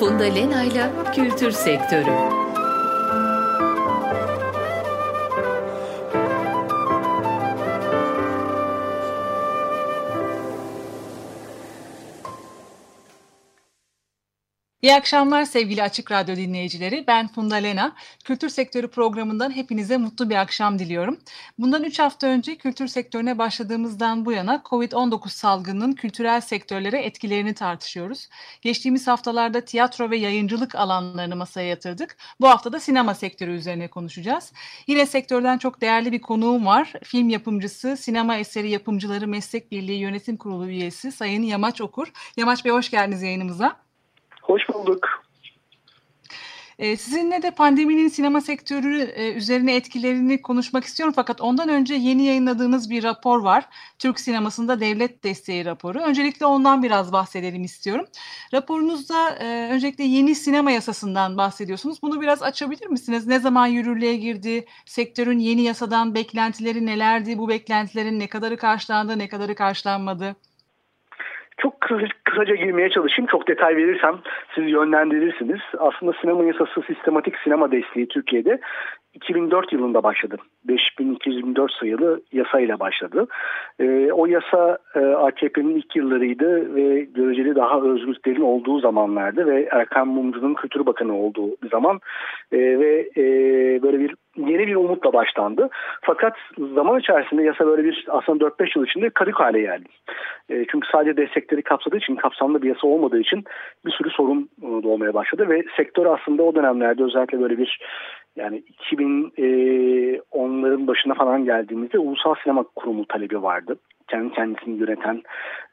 Funda 0.00 0.24
Lena'yla 0.24 1.12
Kültür 1.14 1.50
Sektörü. 1.50 2.39
İyi 14.90 14.96
akşamlar 14.96 15.44
sevgili 15.44 15.82
Açık 15.82 16.12
Radyo 16.12 16.36
dinleyicileri. 16.36 17.04
Ben 17.06 17.28
Funda 17.28 17.54
Lena. 17.54 17.92
Kültür 18.24 18.48
Sektörü 18.48 18.88
programından 18.88 19.56
hepinize 19.56 19.96
mutlu 19.96 20.30
bir 20.30 20.34
akşam 20.34 20.78
diliyorum. 20.78 21.18
Bundan 21.58 21.84
3 21.84 21.98
hafta 21.98 22.26
önce 22.26 22.56
kültür 22.56 22.88
sektörüne 22.88 23.38
başladığımızdan 23.38 24.24
bu 24.24 24.32
yana 24.32 24.62
COVID-19 24.64 25.28
salgınının 25.28 25.92
kültürel 25.92 26.40
sektörlere 26.40 27.02
etkilerini 27.02 27.54
tartışıyoruz. 27.54 28.28
Geçtiğimiz 28.62 29.06
haftalarda 29.06 29.60
tiyatro 29.60 30.10
ve 30.10 30.16
yayıncılık 30.16 30.74
alanlarını 30.74 31.36
masaya 31.36 31.68
yatırdık. 31.68 32.16
Bu 32.40 32.48
hafta 32.48 32.72
da 32.72 32.80
sinema 32.80 33.14
sektörü 33.14 33.52
üzerine 33.52 33.88
konuşacağız. 33.88 34.52
Yine 34.86 35.06
sektörden 35.06 35.58
çok 35.58 35.80
değerli 35.80 36.12
bir 36.12 36.20
konuğum 36.20 36.66
var. 36.66 36.92
Film 37.04 37.28
yapımcısı, 37.28 37.96
sinema 37.96 38.36
eseri 38.36 38.70
yapımcıları 38.70 39.28
meslek 39.28 39.72
birliği 39.72 39.98
yönetim 39.98 40.36
kurulu 40.36 40.68
üyesi 40.68 41.12
Sayın 41.12 41.42
Yamaç 41.42 41.80
Okur. 41.80 42.12
Yamaç 42.36 42.64
Bey 42.64 42.72
hoş 42.72 42.90
geldiniz 42.90 43.22
yayınımıza. 43.22 43.89
Hoş 44.50 44.68
bulduk. 44.68 45.08
Ee, 46.78 46.96
sizinle 46.96 47.42
de 47.42 47.50
pandeminin 47.50 48.08
sinema 48.08 48.40
sektörü 48.40 49.02
e, 49.02 49.32
üzerine 49.32 49.76
etkilerini 49.76 50.42
konuşmak 50.42 50.84
istiyorum. 50.84 51.12
Fakat 51.16 51.40
ondan 51.40 51.68
önce 51.68 51.94
yeni 51.94 52.24
yayınladığınız 52.24 52.90
bir 52.90 53.02
rapor 53.02 53.42
var. 53.42 53.68
Türk 53.98 54.20
sinemasında 54.20 54.80
devlet 54.80 55.24
desteği 55.24 55.64
raporu. 55.64 55.98
Öncelikle 55.98 56.46
ondan 56.46 56.82
biraz 56.82 57.12
bahsedelim 57.12 57.64
istiyorum. 57.64 58.06
Raporunuzda 58.54 59.30
e, 59.30 59.68
öncelikle 59.72 60.04
yeni 60.04 60.34
sinema 60.34 60.70
yasasından 60.70 61.36
bahsediyorsunuz. 61.36 62.02
Bunu 62.02 62.20
biraz 62.20 62.42
açabilir 62.42 62.86
misiniz? 62.86 63.26
Ne 63.26 63.40
zaman 63.40 63.66
yürürlüğe 63.66 64.16
girdi? 64.16 64.66
Sektörün 64.86 65.38
yeni 65.38 65.62
yasadan 65.62 66.14
beklentileri 66.14 66.86
nelerdi? 66.86 67.38
Bu 67.38 67.48
beklentilerin 67.48 68.20
ne 68.20 68.26
kadarı 68.26 68.56
karşılandı, 68.56 69.18
ne 69.18 69.28
kadarı 69.28 69.54
karşılanmadı? 69.54 70.36
Çok 71.62 71.80
kısaca 72.24 72.54
girmeye 72.54 72.90
çalışayım. 72.90 73.26
Çok 73.30 73.48
detay 73.48 73.76
verirsem 73.76 74.18
siz 74.54 74.70
yönlendirirsiniz. 74.70 75.60
Aslında 75.78 76.12
sinema 76.20 76.44
yasası 76.44 76.82
sistematik 76.86 77.34
sinema 77.44 77.72
desteği 77.72 78.08
Türkiye'de 78.08 78.60
2004 79.14 79.72
yılında 79.72 80.02
başladı. 80.02 80.36
5224 80.64 81.72
sayılı 81.72 82.20
yasayla 82.32 82.80
başladı. 82.80 83.26
E, 83.78 84.12
o 84.12 84.26
yasa 84.26 84.78
e, 84.94 84.98
AKP'nin 85.00 85.76
ilk 85.76 85.96
yıllarıydı 85.96 86.74
ve 86.74 87.00
göreceli 87.00 87.54
daha 87.54 87.80
özgürlüklerin 87.80 88.40
olduğu 88.40 88.80
zamanlardı 88.80 89.46
ve 89.46 89.68
Erkan 89.72 90.08
Mumcu'nun 90.08 90.54
Kültür 90.54 90.86
Bakanı 90.86 91.16
olduğu 91.16 91.50
bir 91.62 91.70
zaman 91.70 92.00
e, 92.52 92.58
ve 92.58 93.10
e, 93.16 93.22
böyle 93.82 94.00
bir 94.00 94.14
yeni 94.48 94.66
bir 94.66 94.76
umutla 94.76 95.12
başlandı. 95.12 95.68
Fakat 96.02 96.36
zaman 96.74 97.00
içerisinde 97.00 97.42
yasa 97.42 97.66
böyle 97.66 97.84
bir 97.84 98.06
aslında 98.08 98.44
4-5 98.44 98.78
yıl 98.78 98.86
içinde 98.86 99.10
karık 99.10 99.40
hale 99.40 99.60
geldi. 99.60 99.88
E, 100.48 100.64
çünkü 100.70 100.88
sadece 100.92 101.16
destekleri 101.16 101.62
kapsadığı 101.62 101.96
için 101.96 102.16
kapsamlı 102.16 102.62
bir 102.62 102.68
yasa 102.68 102.86
olmadığı 102.86 103.20
için 103.20 103.44
bir 103.86 103.90
sürü 103.90 104.10
sorun 104.10 104.48
e, 104.62 104.82
doğmaya 104.82 105.14
başladı 105.14 105.48
ve 105.48 105.62
sektör 105.76 106.06
aslında 106.06 106.42
o 106.42 106.54
dönemlerde 106.54 107.04
özellikle 107.04 107.40
böyle 107.40 107.58
bir 107.58 107.80
yani 108.36 108.62
2010'ların 108.92 110.84
e, 110.84 110.86
başına 110.86 111.14
falan 111.14 111.44
geldiğimizde 111.44 111.98
Ulusal 111.98 112.34
Sinema 112.42 112.64
Kurumu 112.76 113.04
talebi 113.06 113.42
vardı 113.42 113.76
kendi 114.10 114.34
kendisini 114.34 114.78
yöneten 114.78 115.22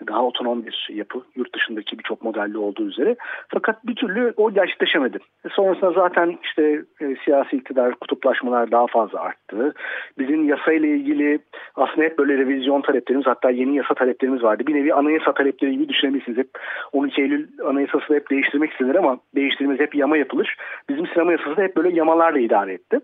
daha 0.08 0.26
otonom 0.26 0.66
bir 0.66 0.88
yapı 0.94 1.22
yurt 1.36 1.56
dışındaki 1.56 2.00
birçok 2.00 2.24
modelde 2.24 2.58
olduğu 2.58 2.88
üzere. 2.88 3.16
Fakat 3.48 3.88
bir 3.88 3.96
türlü 3.96 4.34
o 4.38 4.52
gerçekleşemedi. 4.52 5.18
E 5.46 5.50
sonrasında 5.50 5.92
zaten 5.92 6.38
işte 6.44 6.82
e, 7.02 7.16
siyasi 7.26 7.56
iktidar 7.56 7.95
kutuplaşmalar 7.95 8.72
daha 8.72 8.88
fazla 8.88 9.20
arttı. 9.20 9.73
Bizim 10.20 10.50
yasayla 10.50 10.88
ilgili 10.88 11.39
aslında 11.76 12.04
hep 12.04 12.17
böyle 12.17 12.38
revizyon 12.38 12.82
taleplerimiz 12.82 13.28
hatta 13.28 13.50
yeni 13.50 13.76
yasa 13.76 13.94
taleplerimiz 13.94 14.44
vardı. 14.44 14.64
Bir 14.67 14.76
nevi 14.76 14.94
anayasa 14.94 15.34
talepleri 15.34 15.72
gibi 15.72 15.90
düşünebilirsiniz. 15.90 16.38
Hep 16.38 16.50
12 16.94 17.22
Eylül 17.22 17.48
anayasası 17.66 18.14
hep 18.14 18.30
değiştirmek 18.30 18.72
istenir 18.72 18.95
ama 18.95 19.17
değiştirmemiz 19.36 19.80
hep 19.80 19.95
yama 19.95 20.17
yapılır. 20.17 20.56
Bizim 20.90 21.08
sinema 21.08 21.32
yasası 21.32 21.58
da 21.58 21.61
hep 21.61 21.76
böyle 21.76 21.90
yamalarla 21.90 22.40
idare 22.40 22.73
etti. 22.73 23.00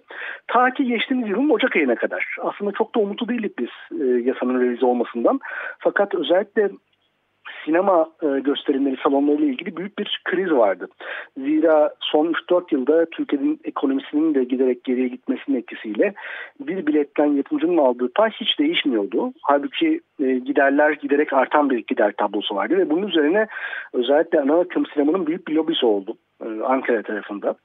Ta 0.48 0.72
ki 0.72 0.86
geçtiğimiz 0.86 1.30
yılın 1.30 1.50
Ocak 1.50 1.76
ayına 1.76 1.96
kadar. 1.96 2.36
Aslında 2.42 2.72
çok 2.72 2.96
da 2.96 3.00
umutlu 3.00 3.28
değildik 3.28 3.60
biz 3.60 4.00
e, 4.02 4.04
yasanın 4.06 4.62
revize 4.62 4.86
olmasını 4.86 5.23
açısından. 5.24 5.40
Fakat 5.80 6.16
özellikle 6.16 6.70
sinema 7.66 8.08
e, 8.24 8.40
gösterimleri 8.40 8.98
salonlarıyla 9.04 9.48
ilgili 9.48 9.78
büyük 9.78 10.00
bir 10.00 10.22
kriz 10.26 10.52
vardı. 10.52 10.88
Zira 11.38 11.94
son 12.00 12.34
3-4 12.50 12.64
yılda 12.72 13.06
Türkiye'nin 13.06 13.60
ekonomisinin 13.64 14.36
de 14.36 14.44
giderek 14.44 14.84
geriye 14.84 15.08
gitmesinin 15.08 15.58
etkisiyle 15.58 16.14
bir 16.60 16.88
biletten 16.88 17.26
yapımcının 17.26 17.78
aldığı 17.78 18.14
pay 18.14 18.32
hiç 18.32 18.60
değişmiyordu. 18.60 19.34
Halbuki 19.42 20.02
e, 20.20 20.34
giderler 20.34 20.92
giderek 20.92 21.34
artan 21.34 21.70
bir 21.70 21.84
gider 21.88 22.14
tablosu 22.18 22.56
vardı 22.56 22.78
ve 22.78 22.90
bunun 22.90 23.08
üzerine 23.08 23.48
özellikle 23.94 24.42
ana 24.42 24.60
akım 24.60 24.86
sinemanın 24.86 25.28
büyük 25.28 25.48
bir 25.48 25.54
lobisi 25.54 25.86
oldu. 25.86 26.16
E, 26.46 26.64
Ankara 26.64 27.02
tarafında. 27.02 27.56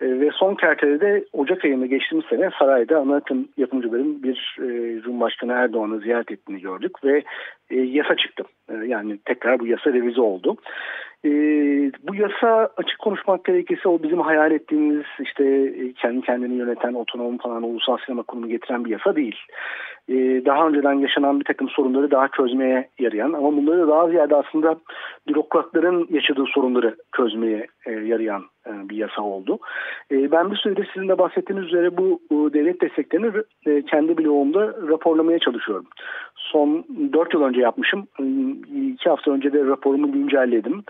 E, 0.00 0.20
ve 0.20 0.30
son 0.32 0.54
kertede 0.54 1.24
Ocak 1.32 1.64
ayında 1.64 1.86
geçtiğimiz 1.86 2.26
sene 2.28 2.50
sarayda 2.58 2.98
ana 2.98 3.16
akım 3.16 3.48
yapımcıların 3.56 4.22
bir 4.22 4.56
e, 4.58 5.00
Cumhurbaşkanı 5.00 5.52
Erdoğan'ı 5.52 6.00
ziyaret 6.00 6.30
ettiğini 6.30 6.60
gördük 6.60 6.92
ve 7.04 7.22
yasa 7.70 8.16
çıktı. 8.16 8.44
Yani 8.86 9.18
tekrar 9.24 9.58
bu 9.58 9.66
yasa 9.66 9.92
revize 9.92 10.20
oldu. 10.20 10.56
Bu 12.02 12.14
yasa 12.14 12.70
açık 12.76 12.98
konuşmak 12.98 13.44
gerekirse 13.44 13.88
o 13.88 14.02
bizim 14.02 14.20
hayal 14.20 14.52
ettiğimiz 14.52 15.04
işte 15.20 15.74
kendi 15.96 16.20
kendini 16.26 16.54
yöneten 16.54 16.94
otonom 16.94 17.38
falan 17.38 17.62
ulusal 17.62 17.98
sinema 18.06 18.22
kurumu 18.22 18.48
getiren 18.48 18.84
bir 18.84 18.90
yasa 18.90 19.16
değil. 19.16 19.36
E, 20.08 20.14
daha 20.46 20.68
önceden 20.68 20.92
yaşanan 20.92 21.40
bir 21.40 21.44
takım 21.44 21.68
sorunları 21.68 22.10
daha 22.10 22.28
çözmeye 22.28 22.88
yarayan 22.98 23.32
ama 23.32 23.56
bunları 23.56 23.88
daha 23.88 24.08
ziyade 24.08 24.36
aslında 24.36 24.76
bürokratların 25.28 26.08
yaşadığı 26.10 26.44
sorunları 26.46 26.96
çözmeye 27.16 27.66
e, 27.86 27.92
yarayan 27.92 28.42
e, 28.66 28.88
bir 28.88 28.96
yasa 28.96 29.22
oldu. 29.22 29.58
Ben 30.10 30.50
bir 30.50 30.56
süredir 30.56 30.90
sizin 30.94 31.08
de 31.08 31.18
bahsettiğiniz 31.18 31.66
üzere 31.66 31.96
bu 31.96 32.20
devlet 32.54 32.80
desteklerini 32.80 33.42
e, 33.66 33.82
kendi 33.82 34.18
bloğumda 34.18 34.66
raporlamaya 34.88 35.38
çalışıyorum. 35.38 35.86
Son 36.36 36.84
4 37.12 37.34
yıl 37.34 37.42
önce 37.42 37.60
yapmışım. 37.60 38.06
2 38.94 39.08
hafta 39.08 39.30
önce 39.30 39.52
de 39.52 39.66
raporumu 39.66 40.12
güncelledim. 40.12 40.84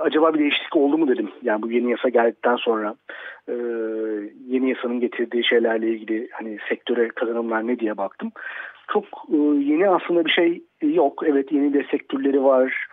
Acaba 0.00 0.34
bir 0.34 0.38
değişiklik 0.38 0.76
oldu 0.76 0.98
mu 0.98 1.08
dedim. 1.08 1.30
Yani 1.42 1.62
bu 1.62 1.70
yeni 1.70 1.90
yasa 1.90 2.08
geldikten 2.08 2.56
sonra 2.56 2.94
yeni 4.46 4.70
yasanın 4.70 5.00
getirdiği 5.00 5.44
şeylerle 5.44 5.90
ilgili 5.90 6.28
hani 6.32 6.58
sektöre 6.68 7.08
kazanımlar 7.08 7.66
ne 7.66 7.78
diye 7.78 7.96
baktım. 7.96 8.32
Çok 8.92 9.04
yeni 9.58 9.88
aslında 9.88 10.24
bir 10.24 10.30
şey 10.30 10.62
yok. 10.82 11.22
Evet 11.26 11.52
yeni 11.52 11.74
destek 11.74 12.08
türleri 12.08 12.44
var 12.44 12.88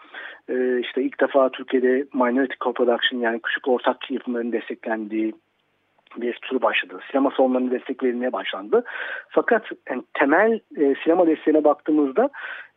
e, 0.50 0.80
işte 0.80 1.04
ilk 1.04 1.22
defa 1.22 1.50
Türkiye'de 1.50 2.06
minority 2.14 2.54
co-production 2.60 3.20
yani 3.20 3.40
küçük 3.44 3.68
ortak 3.68 4.12
yapımların 4.12 4.52
desteklendiği 4.52 5.34
bir 6.22 6.40
tür 6.42 6.62
başladı. 6.62 7.00
Sinema 7.12 7.32
salonlarının 7.38 7.72
destek 7.72 8.02
başlandı. 8.34 8.84
Fakat 9.30 9.64
yani 9.90 10.04
temel 10.14 10.60
e, 10.78 10.96
sinema 11.04 11.28
desteğine 11.28 11.64
baktığımızda 11.64 12.30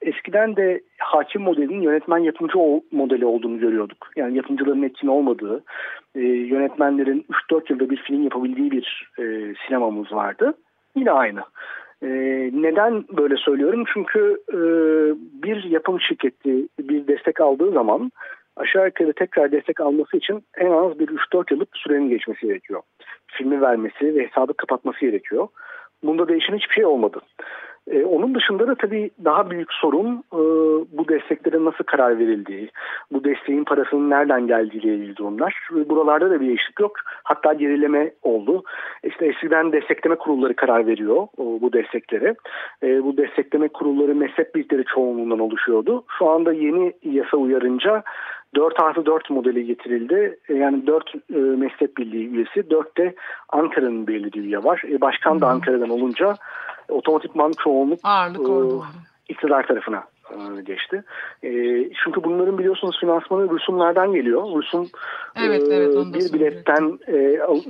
eskiden 0.02 0.56
de 0.56 0.80
hakim 0.98 1.42
modelinin 1.42 1.80
yönetmen 1.80 2.18
yapımcı 2.18 2.58
ol, 2.58 2.80
modeli 2.92 3.26
olduğunu 3.26 3.58
görüyorduk. 3.58 4.10
Yani 4.16 4.36
yapımcıların 4.36 4.82
etkin 4.82 5.08
olmadığı, 5.08 5.64
e, 6.14 6.20
yönetmenlerin 6.20 7.26
3-4 7.50 7.72
yılda 7.72 7.90
bir 7.90 7.96
film 7.96 8.22
yapabildiği 8.22 8.70
bir 8.70 9.10
e, 9.18 9.54
sinemamız 9.66 10.12
vardı. 10.12 10.54
Yine 10.96 11.10
aynı. 11.10 11.40
E, 12.02 12.08
neden 12.52 13.04
böyle 13.16 13.36
söylüyorum? 13.36 13.84
Çünkü 13.94 14.38
e, 14.52 14.58
bir 15.42 15.64
yapım 15.64 16.00
şirketi 16.00 16.68
bir 16.80 17.08
destek 17.08 17.40
aldığı 17.40 17.70
zaman 17.70 18.12
aşağı 18.58 18.86
yukarı 18.86 19.12
tekrar 19.12 19.52
destek 19.52 19.80
alması 19.80 20.16
için 20.16 20.44
en 20.56 20.70
az 20.70 20.98
bir 20.98 21.08
3-4 21.08 21.54
yıllık 21.54 21.68
sürenin 21.76 22.08
geçmesi 22.08 22.46
gerekiyor. 22.46 22.82
Filmi 23.26 23.60
vermesi 23.60 24.14
ve 24.14 24.26
hesabı 24.26 24.54
kapatması 24.54 25.00
gerekiyor. 25.00 25.48
Bunda 26.02 26.28
değişen 26.28 26.56
hiçbir 26.56 26.74
şey 26.74 26.86
olmadı. 26.86 27.20
E, 27.90 28.04
onun 28.04 28.34
dışında 28.34 28.66
da 28.66 28.74
tabii 28.74 29.10
daha 29.24 29.50
büyük 29.50 29.72
sorun 29.72 30.24
e, 30.32 30.40
bu 30.98 31.08
desteklere 31.08 31.64
nasıl 31.64 31.84
karar 31.84 32.18
verildiği, 32.18 32.70
bu 33.12 33.24
desteğin 33.24 33.64
parasının 33.64 34.10
nereden 34.10 34.46
geldiği 34.46 34.76
ilgili 34.76 35.16
durumlar. 35.16 35.68
E, 35.76 35.88
buralarda 35.88 36.30
da 36.30 36.40
bir 36.40 36.46
değişiklik 36.46 36.80
yok. 36.80 36.92
Hatta 37.22 37.52
gerileme 37.52 38.12
oldu. 38.22 38.62
İşte 39.04 39.26
eskiden 39.26 39.72
destekleme 39.72 40.16
kurulları 40.16 40.56
karar 40.56 40.86
veriyor 40.86 41.16
o, 41.16 41.60
bu 41.60 41.72
desteklere. 41.72 42.34
E, 42.82 43.04
bu 43.04 43.16
destekleme 43.16 43.68
kurulları 43.68 44.14
mezhep 44.14 44.54
birlikleri 44.54 44.84
çoğunluğundan 44.84 45.38
oluşuyordu. 45.38 46.04
Şu 46.18 46.28
anda 46.28 46.52
yeni 46.52 46.92
yasa 47.02 47.36
uyarınca 47.36 48.02
4 48.54 48.80
artı 48.80 49.06
4 49.06 49.30
modeli 49.30 49.66
getirildi. 49.66 50.38
E, 50.48 50.54
yani 50.54 50.86
4 50.86 51.14
e, 51.14 51.36
meslek 51.36 51.98
birliği 51.98 52.28
üyesi, 52.28 52.70
4 52.70 52.96
de 52.98 53.14
Ankara'nın 53.48 54.06
belirlediği 54.06 54.44
üye 54.44 54.64
var. 54.64 54.82
E, 54.90 55.00
başkan 55.00 55.40
da 55.40 55.48
Ankara'dan 55.48 55.90
olunca 55.90 56.34
otomatikman 56.88 57.52
çoğunluk 57.64 57.98
Ağırlık 58.02 58.48
e, 58.48 58.86
iktidar 59.28 59.66
tarafına 59.66 60.04
e, 60.30 60.62
geçti. 60.62 61.04
E, 61.42 61.50
çünkü 62.04 62.24
bunların 62.24 62.58
biliyorsunuz 62.58 63.00
finansmanı 63.00 63.50
Rusumlardan 63.50 64.12
geliyor. 64.12 64.42
Rusum 64.54 64.88
evet, 65.36 65.62
evet, 65.70 65.94
bir 66.14 66.32
biletten 66.32 66.98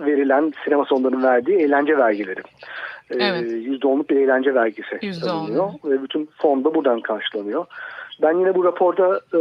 verilen 0.07 0.53
sinema 0.65 0.85
salonlarının 0.85 1.23
verdiği 1.23 1.57
eğlence 1.57 1.99
vergileri. 1.99 2.41
Evet. 3.11 3.53
%10'luk 3.53 4.09
bir 4.09 4.17
eğlence 4.17 4.55
vergisi 4.55 4.95
%10. 4.95 5.31
alınıyor 5.31 5.71
ve 5.85 6.03
bütün 6.03 6.29
fon 6.39 6.65
da 6.65 6.75
buradan 6.75 7.01
karşılanıyor. 7.01 7.67
Ben 8.23 8.39
yine 8.39 8.55
bu 8.55 8.65
raporda 8.65 9.21
e, 9.35 9.41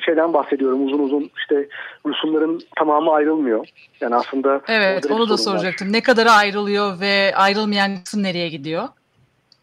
şeyden 0.00 0.32
bahsediyorum 0.32 0.86
uzun 0.86 0.98
uzun 0.98 1.30
işte 1.36 1.68
Rusumların 2.06 2.60
tamamı 2.76 3.12
ayrılmıyor. 3.12 3.68
Yani 4.00 4.14
aslında 4.14 4.60
Evet 4.68 5.10
onu 5.10 5.28
da 5.28 5.36
soracaktım. 5.36 5.88
Var. 5.88 5.92
Ne 5.92 6.00
kadar 6.00 6.26
ayrılıyor 6.38 7.00
ve 7.00 7.32
ayrılmayan 7.36 7.96
kısım 8.04 8.22
nereye 8.22 8.48
gidiyor? 8.48 8.84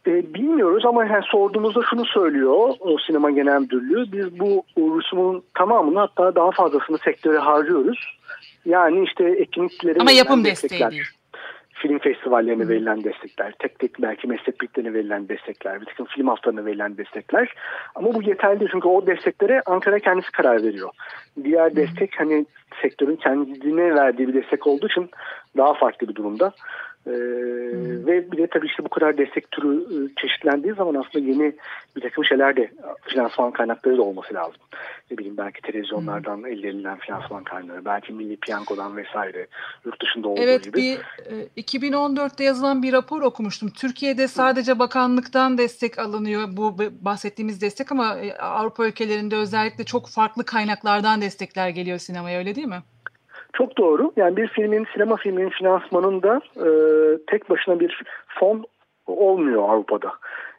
E, 0.08 0.34
bilmiyoruz 0.34 0.86
ama 0.86 1.06
yani 1.06 1.24
sorduğumuzda 1.32 1.82
şunu 1.90 2.06
söylüyor 2.06 2.70
o 2.80 2.98
sinema 3.08 3.32
genel 3.32 3.60
müdürlüğü. 3.62 4.12
Biz 4.12 4.40
bu 4.40 4.64
Rusumun 4.78 5.44
tamamını 5.54 6.00
hatta 6.00 6.36
daha 6.36 6.52
fazlasını 6.52 6.98
sektöre 6.98 7.38
harcıyoruz. 7.38 8.18
Yani 8.66 9.04
işte 9.04 9.24
etkinlikleri 9.24 10.00
ama 10.00 10.12
yapım 10.12 10.44
desteği 10.44 10.92
değil 10.92 11.04
film 11.84 12.00
festivallerine 12.00 12.68
verilen 12.68 13.04
destekler, 13.04 13.54
tek 13.60 13.80
tek 13.80 14.02
belki 14.02 14.28
meslek 14.28 14.62
birliklerine 14.62 14.94
verilen 14.94 15.30
destekler, 15.30 15.82
bir 15.82 15.86
takım 15.86 16.06
film 16.06 16.28
haftalarına 16.28 16.66
verilen 16.66 16.98
destekler. 16.98 17.54
Ama 17.96 18.14
bu 18.14 18.24
yeterli 18.24 18.60
değil 18.60 18.72
çünkü 18.74 18.88
o 18.88 19.08
desteklere 19.08 19.62
Ankara 19.66 20.00
kendisi 20.00 20.32
karar 20.32 20.64
veriyor. 20.64 20.90
Diğer 21.44 21.76
destek 21.76 22.20
hani 22.20 22.46
sektörün 22.82 23.16
kendine 23.16 23.96
verdiği 23.96 24.28
bir 24.28 24.34
destek 24.34 24.68
olduğu 24.68 24.88
için 24.88 25.10
daha 25.58 25.74
farklı 25.74 26.08
bir 26.08 26.16
durumda. 26.16 26.54
Ee, 27.08 27.12
hmm. 27.12 28.06
Ve 28.08 28.32
bir 28.32 28.38
de 28.38 28.48
tabii 28.48 28.68
işte 28.68 28.86
bu 28.86 28.90
kadar 28.90 29.18
destek 29.18 29.52
türü 29.52 29.82
e, 29.82 29.96
çeşitlendiği 30.22 30.74
zaman 30.74 30.96
aslında 30.96 31.26
yeni 31.26 31.54
bir 31.96 32.02
takım 32.02 32.26
şeyler 32.26 32.56
de 32.56 32.72
finansman 33.02 33.52
kaynakları 33.52 33.98
da 33.98 34.02
olması 34.02 34.34
lazım. 34.34 34.62
Ne 35.12 35.18
bileyim 35.18 35.38
belki 35.38 35.62
televizyonlardan 35.62 36.38
hmm. 36.38 36.46
elde 36.46 36.70
edilen 36.70 36.98
finansman 36.98 37.44
kaynakları, 37.44 37.86
belki 37.86 38.14
milli 38.14 38.38
piyangodan 38.38 38.98
vesaire 38.98 39.48
yurt 39.86 40.02
dışında 40.02 40.28
olduğu 40.28 40.42
evet, 40.42 40.64
gibi. 40.64 40.98
Evet 41.28 41.58
bir 41.58 41.64
2014'te 41.64 42.44
yazılan 42.44 42.84
bir 42.84 42.94
rapor 42.94 43.22
okumuştum. 43.22 43.70
Türkiye'de 43.70 44.28
sadece 44.28 44.80
bakanlıktan 44.80 45.58
destek 45.58 46.00
alınıyor 46.00 46.48
bu 46.52 46.78
bahsettiğimiz 47.02 47.62
destek 47.62 47.92
ama 47.92 48.18
e, 48.20 48.34
Avrupa 48.38 48.88
ülkelerinde 48.88 49.36
özellikle 49.36 49.84
çok 49.84 50.10
farklı 50.10 50.46
kaynaklardan 50.46 51.22
destekler 51.22 51.70
geliyor 51.70 51.98
sinemaya 51.98 52.40
öyle 52.40 52.56
değil 52.56 52.68
mi? 52.68 52.84
Çok 53.54 53.78
doğru. 53.78 54.12
Yani 54.16 54.38
bir 54.38 54.48
filmin, 54.48 54.88
sinema 54.94 55.16
filminin 55.16 55.50
finansmanında 55.50 56.42
e, 56.58 56.68
tek 57.28 57.50
başına 57.50 57.80
bir 57.80 58.02
fon 58.28 58.66
olmuyor 59.08 59.70
Avrupa'da. 59.70 60.12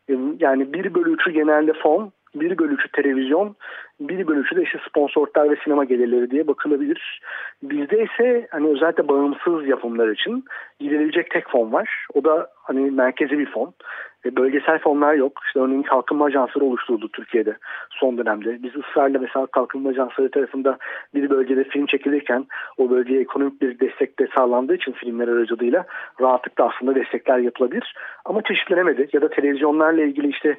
E, 0.08 0.12
yani 0.40 0.72
bir 0.72 0.94
bölü 0.94 1.14
üçü 1.14 1.30
genelde 1.30 1.72
fon, 1.72 2.12
bir 2.34 2.58
bölü 2.58 2.74
üçü 2.74 2.88
televizyon, 2.92 3.56
bir 4.00 4.26
bölü 4.26 4.40
üçü 4.40 4.56
de 4.56 4.62
işte 4.62 4.78
sponsorlar 4.88 5.50
ve 5.50 5.56
sinema 5.64 5.84
gelirleri 5.84 6.30
diye 6.30 6.46
bakılabilir. 6.46 7.20
Bizde 7.62 8.04
ise 8.04 8.46
hani 8.50 8.68
özellikle 8.68 9.08
bağımsız 9.08 9.66
yapımlar 9.66 10.08
için 10.08 10.44
gidilebilecek 10.80 11.30
tek 11.30 11.48
fon 11.48 11.72
var. 11.72 12.06
O 12.14 12.24
da 12.24 12.48
hani 12.62 12.90
merkezi 12.90 13.38
bir 13.38 13.50
fon. 13.50 13.74
E, 14.24 14.36
bölgesel 14.36 14.78
fonlar 14.78 15.14
yok. 15.14 15.40
İşte 15.46 15.60
örneğin 15.60 15.82
kalkınma 15.82 16.24
ajansları 16.24 16.64
oluşturuldu 16.64 17.08
Türkiye'de 17.08 17.56
son 17.90 18.18
dönemde. 18.18 18.62
Biz 18.62 18.76
ısrarla 18.76 19.18
mesela 19.18 19.46
kalkınma 19.46 19.90
ajansları 19.90 20.30
tarafında 20.30 20.78
bir 21.14 21.30
bölgede 21.30 21.64
film 21.64 21.86
çekilirken 21.86 22.46
o 22.78 22.90
bölgeye 22.90 23.20
ekonomik 23.20 23.62
bir 23.62 23.80
destek 23.80 24.18
de 24.18 24.28
sağlandığı 24.36 24.74
için 24.74 24.92
filmler 24.92 25.28
aracılığıyla 25.28 25.84
rahatlıkla 26.20 26.68
aslında 26.68 26.94
destekler 26.94 27.38
yapılabilir. 27.38 27.94
Ama 28.24 28.42
çeşitlenemedi. 28.42 29.08
Ya 29.12 29.22
da 29.22 29.28
televizyonlarla 29.28 30.02
ilgili 30.02 30.28
işte 30.28 30.56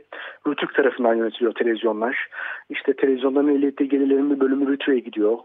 Rütük 0.47 0.75
tarafından 0.75 1.13
yönetiliyor 1.15 1.53
televizyonlar. 1.53 2.27
İşte 2.69 2.93
televizyonların 2.93 3.55
elde 3.55 3.67
ettiği 3.67 3.89
gelirlerin 3.89 4.35
bir 4.35 4.39
bölümü 4.39 4.67
Rütük'e 4.67 4.99
gidiyor. 4.99 5.37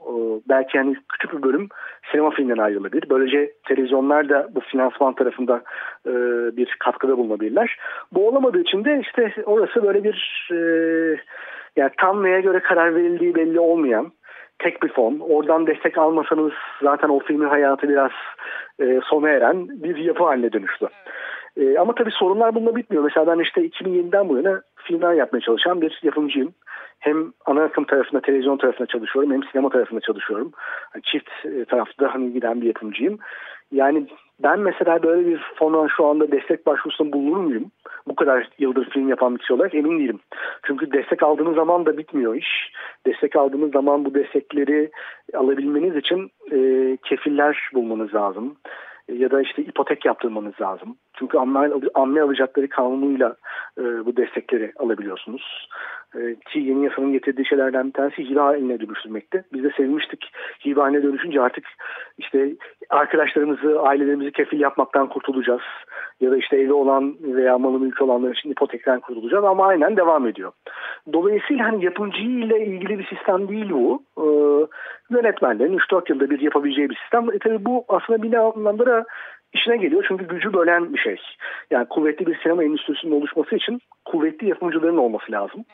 Belki 0.49 0.79
hani 0.79 0.97
küçük 1.13 1.33
bir 1.33 1.43
bölüm 1.43 1.69
sinema 2.11 2.31
filmden 2.31 2.63
ayrılabilir. 2.63 3.05
Böylece 3.11 3.53
televizyonlar 3.69 4.29
da 4.29 4.49
bu 4.55 4.61
finansman 4.61 5.15
tarafında 5.15 5.63
e, 6.07 6.13
bir 6.57 6.77
katkıda 6.79 7.19
bulunabilirler. 7.19 7.77
Bu 8.13 8.29
olamadığı 8.29 8.61
için 8.61 8.85
de 8.85 9.01
işte 9.01 9.33
orası 9.47 9.83
böyle 9.83 10.05
bir 10.05 10.49
e, 10.53 10.57
yani 11.77 11.91
tam 11.99 12.25
neye 12.25 12.41
göre 12.41 12.61
karar 12.61 12.95
verildiği 12.95 13.35
belli 13.35 13.61
olmayan 13.61 14.13
tek 14.59 14.83
bir 14.83 14.89
fon. 14.89 15.19
Oradan 15.19 15.67
destek 15.67 15.99
almasanız 15.99 16.53
zaten 16.83 17.09
o 17.09 17.19
filmin 17.19 17.49
hayatı 17.49 17.89
biraz 17.89 18.11
e, 18.81 19.01
sona 19.05 19.29
eren 19.29 19.69
bir 19.69 19.97
yapı 19.97 20.25
haline 20.25 20.53
dönüştü. 20.53 20.89
E, 21.57 21.79
ama 21.79 21.95
tabii 21.95 22.11
sorunlar 22.11 22.55
bununla 22.55 22.77
bitmiyor. 22.77 23.05
Mesela 23.05 23.27
ben 23.27 23.43
işte 23.43 23.61
2007'den 23.61 24.29
bu 24.29 24.37
yana 24.37 24.63
filmler 24.77 25.13
yapmaya 25.13 25.41
çalışan 25.41 25.81
bir 25.81 26.01
yapımcıyım. 26.03 26.53
Hem 26.99 27.33
ana 27.47 27.63
akım 27.63 27.85
tarafında, 27.85 28.21
televizyon 28.21 28.57
tarafında 28.57 28.87
çalışıyorum 28.87 29.33
hem 29.33 29.43
sinema 29.43 29.69
tarafında 29.69 30.01
çalışıyorum. 30.01 30.53
Yani 30.95 31.03
çift 31.03 31.31
e, 31.45 31.65
tarafta 31.65 32.15
hani 32.15 32.33
giden 32.33 32.61
bir 32.61 32.67
yapımcıyım. 32.67 33.19
Yani 33.73 34.07
ben 34.43 34.59
mesela 34.59 35.03
böyle 35.03 35.27
bir 35.27 35.41
fona 35.57 35.89
şu 35.97 36.07
anda 36.07 36.33
destek 36.33 36.67
başvurusunda 36.67 37.13
bulunur 37.13 37.37
muyum? 37.37 37.71
Bu 38.11 38.15
kadar 38.15 38.49
yıldır 38.59 38.91
film 38.91 39.09
yapan 39.09 39.35
bir 39.35 39.39
kişi 39.39 39.53
olarak 39.53 39.75
emin 39.75 39.99
değilim. 39.99 40.21
Çünkü 40.67 40.93
destek 40.93 41.23
aldığınız 41.23 41.55
zaman 41.55 41.87
da 41.87 41.99
bitmiyor 41.99 42.35
iş. 42.35 42.73
Destek 43.07 43.37
aldığınız 43.37 43.73
zaman 43.73 44.05
bu 44.05 44.15
destekleri 44.15 44.91
alabilmeniz 45.35 45.97
için 45.97 46.31
e, 46.53 46.59
kefiller 47.05 47.71
bulmanız 47.75 48.15
lazım. 48.15 48.57
E, 49.09 49.15
ya 49.15 49.31
da 49.31 49.43
işte 49.43 49.63
ipotek 49.63 50.05
yaptırmanız 50.05 50.61
lazım. 50.61 50.97
Çünkü 51.21 51.39
anne 51.95 52.23
alacakları 52.23 52.69
kanunuyla 52.69 53.37
e, 53.79 53.83
bu 53.83 54.17
destekleri 54.17 54.73
alabiliyorsunuz. 54.79 55.69
E, 56.15 56.35
ki 56.35 56.59
yeni 56.59 56.85
yasanın 56.85 57.13
getirdiği 57.13 57.47
şeylerden 57.47 57.87
bir 57.87 57.93
tanesi 57.93 58.29
hibe 58.29 58.41
haline 58.41 58.81
dönüştürmekte. 58.81 59.45
Biz 59.53 59.65
de 59.65 59.71
sevmiştik 59.77 60.33
hibe 60.67 60.81
haline 60.81 61.03
dönüşünce 61.03 61.41
artık 61.41 61.65
işte 62.19 62.53
arkadaşlarımızı, 62.91 63.81
ailelerimizi 63.81 64.33
kefil 64.33 64.61
yapmaktan 64.61 65.09
kurtulacağız. 65.09 65.63
Ya 66.21 66.31
da 66.31 66.37
işte 66.37 66.57
evi 66.57 66.73
olan 66.73 67.17
veya 67.21 67.59
malı 67.59 67.81
mülkü 67.81 68.05
olanlar 68.05 68.35
için 68.35 68.51
ipotekten 68.51 69.01
kurtulacağız 69.01 69.45
ama 69.45 69.67
aynen 69.67 69.97
devam 69.97 70.27
ediyor. 70.27 70.53
Dolayısıyla 71.13 71.65
hani 71.65 71.85
yapımcı 71.85 72.21
ile 72.21 72.67
ilgili 72.67 72.99
bir 72.99 73.07
sistem 73.07 73.49
değil 73.49 73.71
bu. 73.71 74.03
Ee, 74.19 74.67
yönetmenlerin 75.11 75.79
3-4 75.79 76.13
yılda 76.13 76.31
bir 76.31 76.41
yapabileceği 76.41 76.91
bir 76.91 76.97
sistem. 76.97 77.31
E 77.33 77.39
tabii 77.39 77.65
bu 77.65 77.85
aslında 77.89 78.23
bir 78.23 78.35
anlamda 78.35 78.87
da 78.87 79.05
işine 79.53 79.77
geliyor 79.77 80.05
çünkü 80.09 80.29
gücü 80.29 80.53
bölen 80.53 80.95
bir 80.95 80.99
şey. 80.99 81.17
Yani 81.71 81.87
kuvvetli 81.89 82.27
bir 82.27 82.39
sinema 82.43 82.65
endüstrisinin 82.65 83.13
oluşması 83.13 83.57
için 83.57 83.81
kuvvetli 84.05 84.49
yapımcıların 84.49 84.97
olması 84.97 85.33
lazım. 85.33 85.65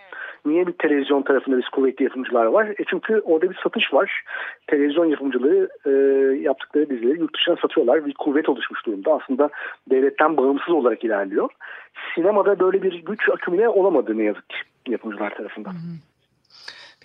Niye 0.47 0.67
bir 0.67 0.73
televizyon 0.73 1.23
tarafında 1.23 1.59
biz 1.59 1.69
kuvvetli 1.69 2.05
yapımcılar 2.05 2.45
var? 2.45 2.67
E 2.67 2.85
çünkü 2.87 3.21
orada 3.21 3.51
bir 3.51 3.59
satış 3.63 3.95
var. 3.95 4.25
Televizyon 4.67 5.05
yapımcıları 5.05 5.69
e, 5.87 5.91
yaptıkları 6.39 6.91
dizileri 6.91 7.21
yurt 7.21 7.35
dışına 7.35 7.57
satıyorlar. 7.57 8.07
Bir 8.07 8.15
kuvvet 8.15 8.49
oluşmuş 8.49 8.87
durumda. 8.87 9.21
Aslında 9.23 9.51
devletten 9.91 10.37
bağımsız 10.37 10.75
olarak 10.75 11.05
ilerliyor. 11.05 11.51
Sinemada 12.15 12.59
böyle 12.59 12.83
bir 12.83 13.05
güç 13.05 13.29
akümüne 13.29 13.69
olamadı 13.69 14.19
ne 14.19 14.23
yazık 14.23 14.49
ki 14.49 14.57
yapımcılar 14.89 15.35
tarafından. 15.35 15.73
Hı 15.73 15.77
hı. 15.77 16.16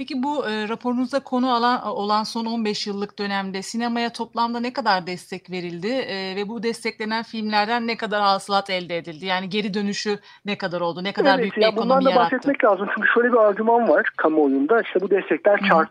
Peki 0.01 0.23
bu 0.23 0.45
e, 0.49 0.69
raporunuzda 0.69 1.19
konu 1.19 1.53
alan, 1.53 1.87
olan 1.87 2.23
son 2.23 2.45
15 2.45 2.87
yıllık 2.87 3.19
dönemde 3.19 3.61
sinemaya 3.61 4.09
toplamda 4.13 4.59
ne 4.59 4.73
kadar 4.73 5.07
destek 5.07 5.51
verildi 5.51 5.87
e, 5.87 6.35
ve 6.35 6.49
bu 6.49 6.63
desteklenen 6.63 7.23
filmlerden 7.23 7.87
ne 7.87 7.97
kadar 7.97 8.21
hasılat 8.21 8.69
elde 8.69 8.97
edildi? 8.97 9.25
Yani 9.25 9.49
geri 9.49 9.73
dönüşü 9.73 10.19
ne 10.45 10.57
kadar 10.57 10.81
oldu? 10.81 11.03
Ne 11.03 11.13
kadar 11.13 11.33
evet, 11.33 11.41
büyük 11.41 11.57
bir 11.57 11.61
ekonomi 11.61 11.81
bundan 11.83 12.05
da 12.05 12.09
yarattı? 12.09 12.35
bahsetmek 12.35 12.63
lazım. 12.63 12.87
Çünkü 12.95 13.07
şöyle 13.13 13.31
bir 13.31 13.37
argüman 13.37 13.89
var 13.89 14.09
kamuoyunda. 14.17 14.81
İşte 14.81 15.01
bu 15.01 15.09
destekler 15.09 15.59
çar, 15.69 15.87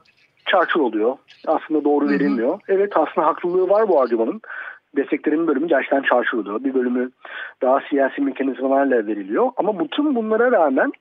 çarçur 0.47 0.81
oluyor. 0.81 1.17
Aslında 1.47 1.85
doğru 1.85 2.05
Hı-hı. 2.05 2.15
verilmiyor. 2.15 2.61
Evet 2.69 2.93
aslında 2.97 3.27
haklılığı 3.27 3.69
var 3.69 3.89
bu 3.89 4.01
argümanın 4.01 4.41
desteklerin 4.97 5.47
bölümü 5.47 5.69
gerçekten 5.69 6.03
çarşılığı. 6.03 6.65
Bir 6.65 6.75
bölümü 6.75 7.11
daha 7.63 7.81
siyasi 7.91 8.21
mekanizmalarla 8.21 9.07
veriliyor. 9.07 9.51
Ama 9.57 9.79
bütün 9.79 10.15
bunlara 10.15 10.53
rağmen 10.53 10.93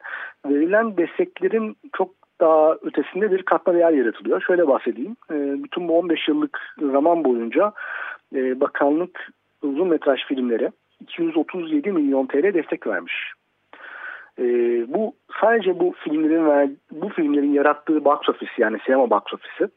verilen 0.45 0.97
desteklerin 0.97 1.77
çok 1.97 2.18
daha 2.39 2.75
ötesinde 2.81 3.31
bir 3.31 3.43
katma 3.43 3.73
değer 3.73 3.91
yaratılıyor. 3.91 4.41
Şöyle 4.41 4.67
bahsedeyim. 4.67 5.15
E, 5.31 5.63
bütün 5.63 5.87
bu 5.87 5.99
15 5.99 6.27
yıllık 6.27 6.75
zaman 6.91 7.23
boyunca 7.23 7.71
e, 8.35 8.59
bakanlık 8.59 9.31
uzun 9.61 9.87
metraj 9.87 10.25
filmlere 10.25 10.71
237 10.99 11.91
milyon 11.91 12.25
TL 12.25 12.53
destek 12.53 12.87
vermiş. 12.87 13.33
E, 14.39 14.43
bu 14.93 15.15
sadece 15.41 15.79
bu 15.79 15.93
filmlerin 16.03 16.45
ver, 16.45 16.69
bu 16.91 17.09
filmlerin 17.09 17.53
yarattığı 17.53 18.05
box 18.05 18.29
office 18.29 18.51
yani 18.57 18.77
sinema 18.85 19.09
box 19.09 19.23
office'i 19.33 19.67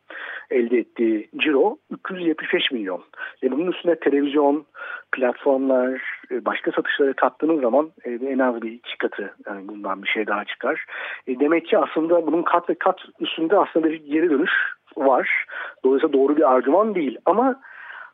elde 0.53 0.79
ettiği 0.79 1.29
ciro 1.37 1.77
375 1.91 2.71
milyon. 2.73 3.03
E, 3.43 3.53
bunun 3.53 3.73
üstüne 3.73 3.95
televizyon, 3.95 4.65
platformlar, 5.13 6.03
e, 6.31 6.45
başka 6.45 6.73
satışları 6.73 7.15
kattığınız 7.15 7.61
zaman 7.61 7.91
e, 8.05 8.11
en 8.11 8.39
az 8.39 8.63
bir 8.63 8.73
iki 8.73 8.99
katı 8.99 9.35
yani 9.47 9.69
bundan 9.69 10.03
bir 10.03 10.09
şey 10.09 10.27
daha 10.27 10.45
çıkar. 10.45 10.85
E, 11.27 11.41
demek 11.41 11.67
ki 11.67 11.79
aslında 11.79 12.27
bunun 12.27 12.43
kat 12.43 12.71
ve 12.71 12.75
kat 12.75 13.01
üstünde 13.21 13.59
aslında 13.59 13.91
bir 13.91 14.05
geri 14.05 14.31
dönüş 14.31 14.53
var. 14.97 15.45
Dolayısıyla 15.85 16.13
doğru 16.13 16.37
bir 16.37 16.53
argüman 16.53 16.95
değil 16.95 17.19
ama 17.25 17.61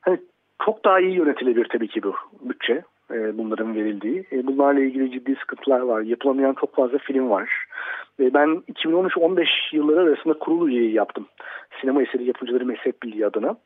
hani 0.00 0.18
çok 0.64 0.85
daha 0.85 1.00
iyi 1.00 1.16
yönetilebilir 1.16 1.68
tabii 1.68 1.88
ki 1.88 2.02
bu 2.02 2.14
bütçe 2.40 2.83
bunların 3.10 3.74
verildiği. 3.74 4.26
Bunlarla 4.32 4.80
ilgili 4.80 5.10
ciddi 5.10 5.36
sıkıntılar 5.40 5.80
var. 5.80 6.00
Yapılamayan 6.00 6.54
çok 6.60 6.74
fazla 6.74 6.98
film 6.98 7.30
var. 7.30 7.66
Ve 8.20 8.34
ben 8.34 8.48
2013-15 8.48 9.76
yılları 9.76 10.00
arasında 10.00 10.38
kurul 10.38 10.68
üyeyi 10.68 10.92
yaptım. 10.92 11.26
Sinema 11.80 12.02
Eseri 12.02 12.24
Yapımcıları 12.24 12.66
Meslek 12.66 13.02
Birliği 13.02 13.26
adına. 13.26 13.56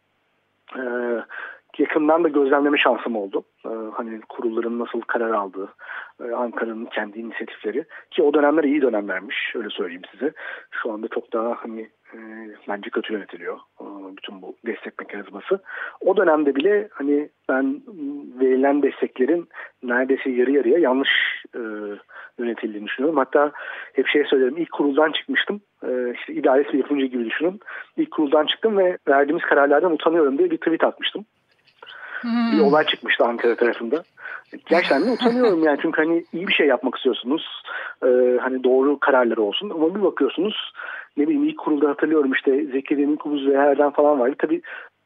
Ee, 0.76 0.82
yakından 1.78 2.24
da 2.24 2.28
gözlemleme 2.28 2.78
şansım 2.78 3.16
oldu. 3.16 3.42
Ee, 3.66 3.68
hani 3.94 4.20
kurulların 4.20 4.78
nasıl 4.78 5.00
karar 5.00 5.30
aldığı, 5.30 5.68
e, 6.24 6.30
Ankara'nın 6.32 6.86
kendi 6.86 7.18
inisiyatifleri 7.18 7.84
ki 8.10 8.22
o 8.22 8.34
dönemler 8.34 8.64
iyi 8.64 8.82
dönemlermiş 8.82 9.52
öyle 9.54 9.70
söyleyeyim 9.70 10.02
size. 10.10 10.32
Şu 10.70 10.92
anda 10.92 11.08
çok 11.08 11.32
daha 11.32 11.54
hani 11.54 11.80
e, 12.14 12.18
bence 12.68 12.90
kötü 12.90 13.12
yönetiliyor 13.12 13.58
e, 13.80 13.84
bütün 14.16 14.42
bu 14.42 14.56
destek 14.66 14.98
mekanizması. 14.98 15.60
O 16.00 16.16
dönemde 16.16 16.54
bile 16.54 16.88
hani 16.92 17.28
ben 17.48 17.82
verilen 18.40 18.82
desteklerin 18.82 19.48
neredeyse 19.82 20.30
yarı 20.30 20.50
yarıya 20.50 20.78
yanlış 20.78 21.10
e, 21.54 21.60
yönetildiğini 22.38 22.86
düşünüyorum. 22.86 23.18
Hatta 23.18 23.52
hep 23.92 24.08
şey 24.08 24.24
söylerim 24.24 24.56
ilk 24.56 24.72
kuruldan 24.72 25.12
çıkmıştım. 25.12 25.60
E, 25.84 26.12
işte 26.14 26.32
idaresi 26.32 26.72
bir 26.72 26.78
yapımcı 26.78 27.06
gibi 27.06 27.24
düşünün. 27.24 27.60
İlk 27.96 28.10
kuruldan 28.10 28.46
çıktım 28.46 28.78
ve 28.78 28.98
verdiğimiz 29.08 29.42
kararlardan 29.44 29.92
utanıyorum 29.92 30.38
diye 30.38 30.50
bir 30.50 30.56
tweet 30.56 30.84
atmıştım. 30.84 31.24
Hmm. 32.20 32.52
Bir 32.52 32.60
olay 32.60 32.84
çıkmıştı 32.86 33.24
Ankara 33.24 33.56
tarafında. 33.56 34.02
Gerçekten 34.66 35.06
de 35.06 35.10
utanıyorum 35.10 35.64
yani 35.64 35.78
çünkü 35.82 36.02
hani 36.02 36.24
iyi 36.32 36.48
bir 36.48 36.52
şey 36.52 36.66
yapmak 36.66 36.96
istiyorsunuz. 36.96 37.62
Ee, 38.04 38.38
hani 38.40 38.64
doğru 38.64 38.98
kararlar 38.98 39.36
olsun 39.36 39.70
ama 39.70 39.94
bir 39.94 40.02
bakıyorsunuz 40.02 40.72
ne 41.16 41.24
bileyim 41.24 41.44
ilk 41.44 41.58
kurulda 41.58 41.88
hatırlıyorum 41.88 42.32
işte 42.32 42.64
Zeki 42.64 42.98
Deminkubuz 42.98 43.46
ve 43.46 43.58
Herden 43.58 43.90
falan 43.90 44.20
vardı. 44.20 44.34
Tabii 44.38 44.62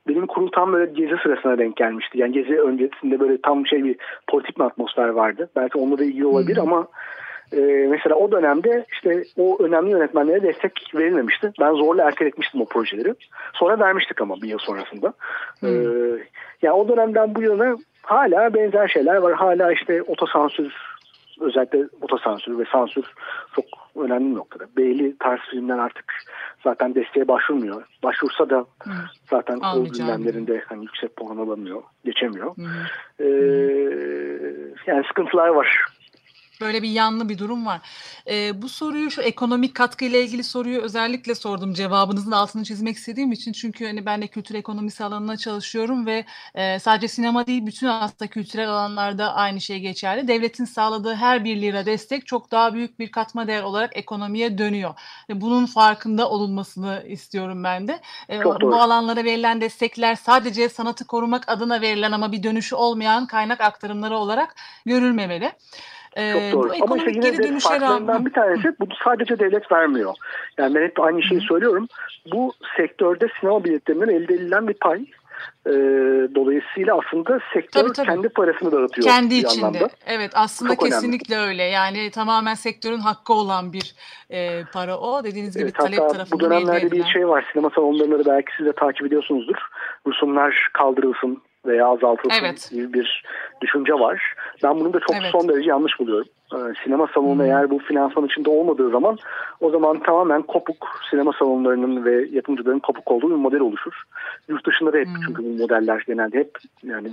benim 0.08 0.26
kurul 0.26 0.50
tam 0.52 0.72
böyle 0.72 0.92
gezi 0.92 1.16
sırasına 1.22 1.58
denk 1.58 1.76
gelmişti. 1.76 2.18
Yani 2.18 2.32
gezi 2.32 2.60
öncesinde 2.60 3.20
böyle 3.20 3.40
tam 3.40 3.66
şey 3.66 3.84
bir 3.84 3.96
politik 4.28 4.58
bir 4.58 4.64
atmosfer 4.64 5.08
vardı. 5.08 5.50
Belki 5.56 5.78
onunla 5.78 5.98
da 5.98 6.04
ilgili 6.04 6.26
olabilir 6.26 6.56
ama 6.56 6.86
e, 7.52 7.86
mesela 7.90 8.16
o 8.16 8.32
dönemde 8.32 8.84
işte 8.92 9.22
o 9.38 9.62
önemli 9.62 9.90
yönetmenlere 9.90 10.42
destek 10.42 10.72
verilmemişti. 10.94 11.52
Ben 11.60 11.72
zorla 11.72 12.02
erteletmiştim 12.02 12.60
o 12.60 12.64
projeleri. 12.64 13.14
Sonra 13.54 13.80
vermiştik 13.80 14.20
ama 14.20 14.36
bir 14.42 14.48
yıl 14.48 14.58
sonrasında. 14.58 15.12
Hmm. 15.60 15.68
E, 15.68 15.72
yani 16.62 16.74
o 16.74 16.88
dönemden 16.88 17.34
bu 17.34 17.42
yana 17.42 17.76
hala 18.02 18.54
benzer 18.54 18.88
şeyler 18.88 19.16
var. 19.16 19.34
Hala 19.34 19.72
işte 19.72 20.02
otosansür 20.02 20.95
özellikle 21.40 21.84
otosansür 22.00 22.58
ve 22.58 22.64
sansür 22.72 23.04
çok 23.56 23.64
önemli 23.96 24.34
noktada. 24.34 24.64
Belli 24.76 25.18
tarz 25.18 25.40
filmler 25.50 25.78
artık 25.78 26.14
zaten 26.64 26.94
desteğe 26.94 27.28
başvurmuyor. 27.28 27.86
Başvursa 28.02 28.50
da 28.50 28.58
Hı. 28.58 28.90
zaten 29.30 29.58
o 29.76 29.84
gündemlerinde 29.84 30.62
hani 30.66 30.82
yüksek 30.82 31.16
puan 31.16 31.36
alamıyor, 31.36 31.82
geçemiyor. 32.04 32.54
Ee, 33.20 33.26
yani 34.86 35.04
sıkıntılar 35.08 35.48
var 35.48 35.86
Böyle 36.60 36.82
bir 36.82 36.90
yanlı 36.90 37.28
bir 37.28 37.38
durum 37.38 37.66
var. 37.66 37.80
E, 38.30 38.62
bu 38.62 38.68
soruyu 38.68 39.10
şu 39.10 39.22
ekonomik 39.22 39.74
katkı 39.74 40.04
ile 40.04 40.22
ilgili 40.22 40.44
soruyu 40.44 40.80
özellikle 40.80 41.34
sordum. 41.34 41.74
Cevabınızın 41.74 42.30
altını 42.32 42.64
çizmek 42.64 42.96
istediğim 42.96 43.32
için. 43.32 43.52
Çünkü 43.52 43.86
hani 43.86 44.06
ben 44.06 44.22
de 44.22 44.26
kültür 44.26 44.54
ekonomisi 44.54 45.04
alanına 45.04 45.36
çalışıyorum 45.36 46.06
ve 46.06 46.24
e, 46.54 46.78
sadece 46.78 47.08
sinema 47.08 47.46
değil 47.46 47.66
bütün 47.66 47.86
aslında 47.86 48.30
kültürel 48.30 48.70
alanlarda 48.70 49.34
aynı 49.34 49.60
şey 49.60 49.80
geçerli. 49.80 50.28
Devletin 50.28 50.64
sağladığı 50.64 51.14
her 51.14 51.44
bir 51.44 51.62
lira 51.62 51.86
destek 51.86 52.26
çok 52.26 52.50
daha 52.50 52.74
büyük 52.74 52.98
bir 52.98 53.10
katma 53.10 53.46
değer 53.46 53.62
olarak 53.62 53.96
ekonomiye 53.96 54.58
dönüyor. 54.58 54.94
Ve 55.30 55.40
bunun 55.40 55.66
farkında 55.66 56.30
olunmasını 56.30 57.04
istiyorum 57.08 57.64
ben 57.64 57.88
de. 57.88 58.00
E, 58.30 58.44
bu 58.44 58.74
alanlara 58.74 59.24
verilen 59.24 59.60
destekler 59.60 60.14
sadece 60.14 60.68
sanatı 60.68 61.06
korumak 61.06 61.48
adına 61.48 61.80
verilen 61.80 62.12
ama 62.12 62.32
bir 62.32 62.42
dönüşü 62.42 62.74
olmayan 62.74 63.26
kaynak 63.26 63.60
aktarımları 63.60 64.16
olarak 64.18 64.56
görülmemeli. 64.86 65.52
Çok 66.16 66.42
ee, 66.42 66.52
doğru. 66.52 66.72
Ama 66.82 66.96
işte 66.96 67.10
yine 67.10 67.38
de 67.38 67.58
farklarından 67.58 68.26
bir 68.26 68.32
tanesi 68.32 68.74
bu 68.80 68.86
sadece 69.04 69.38
devlet 69.38 69.72
vermiyor. 69.72 70.14
Yani 70.58 70.74
ben 70.74 70.82
hep 70.82 71.00
aynı 71.00 71.22
şeyi 71.22 71.40
söylüyorum. 71.40 71.88
Bu 72.32 72.52
sektörde 72.76 73.26
sinema 73.40 73.64
biletlerinden 73.64 74.08
elde 74.08 74.34
edilen 74.34 74.68
bir 74.68 74.74
pay. 74.74 75.04
E, 75.66 75.72
dolayısıyla 76.34 76.98
aslında 76.98 77.40
sektör 77.54 77.82
tabii, 77.82 77.92
tabii. 77.92 78.06
kendi 78.06 78.28
parasını 78.28 78.72
dağıtıyor. 78.72 79.06
Kendi 79.06 79.34
içinde. 79.34 79.66
Anlamda. 79.66 79.88
Evet 80.06 80.30
aslında 80.34 80.74
Çok 80.74 80.84
kesinlikle 80.84 81.34
önemli. 81.34 81.48
öyle. 81.48 81.62
Yani 81.62 82.10
tamamen 82.10 82.54
sektörün 82.54 82.98
hakkı 82.98 83.32
olan 83.32 83.72
bir 83.72 83.94
e, 84.30 84.64
para 84.72 84.98
o. 84.98 85.24
Dediğiniz 85.24 85.54
gibi 85.54 85.64
evet, 85.64 85.74
talep 85.74 85.98
tarafından 85.98 86.30
Bu 86.32 86.40
dönemlerde 86.40 86.92
bir 86.92 87.04
şey 87.04 87.28
var. 87.28 87.46
Sinema 87.52 87.70
salonlarını 87.70 88.26
belki 88.26 88.52
siz 88.56 88.66
de 88.66 88.72
takip 88.72 89.06
ediyorsunuzdur. 89.06 89.56
Rusumlar 90.06 90.70
kaldırılsın 90.72 91.42
veya 91.66 91.86
azaltılsın 91.86 92.44
evet. 92.44 92.70
gibi 92.70 92.92
bir 92.92 93.22
düşünce 93.60 93.94
var. 93.94 94.34
Ben 94.62 94.80
bunu 94.80 94.92
da 94.92 95.00
çok 95.00 95.16
evet. 95.16 95.30
son 95.32 95.48
derece 95.48 95.70
yanlış 95.70 96.00
buluyorum. 96.00 96.26
Ee, 96.54 96.56
sinema 96.84 97.06
salonu 97.14 97.34
hmm. 97.34 97.40
eğer 97.40 97.70
bu 97.70 97.78
finansman 97.78 98.26
içinde 98.26 98.50
olmadığı 98.50 98.90
zaman 98.90 99.18
o 99.60 99.70
zaman 99.70 99.98
tamamen 99.98 100.42
kopuk 100.42 101.00
sinema 101.10 101.32
salonlarının 101.32 102.04
ve 102.04 102.26
yapımcıların 102.32 102.78
kopuk 102.78 103.12
olduğu 103.12 103.30
bir 103.30 103.34
model 103.34 103.60
oluşur. 103.60 104.02
Yurt 104.48 104.66
dışında 104.66 104.92
da 104.92 104.98
hep 104.98 105.06
hmm. 105.06 105.14
çünkü 105.26 105.44
bu 105.44 105.62
modeller 105.62 106.04
genelde 106.06 106.38
hep 106.38 106.58
yani 106.82 107.08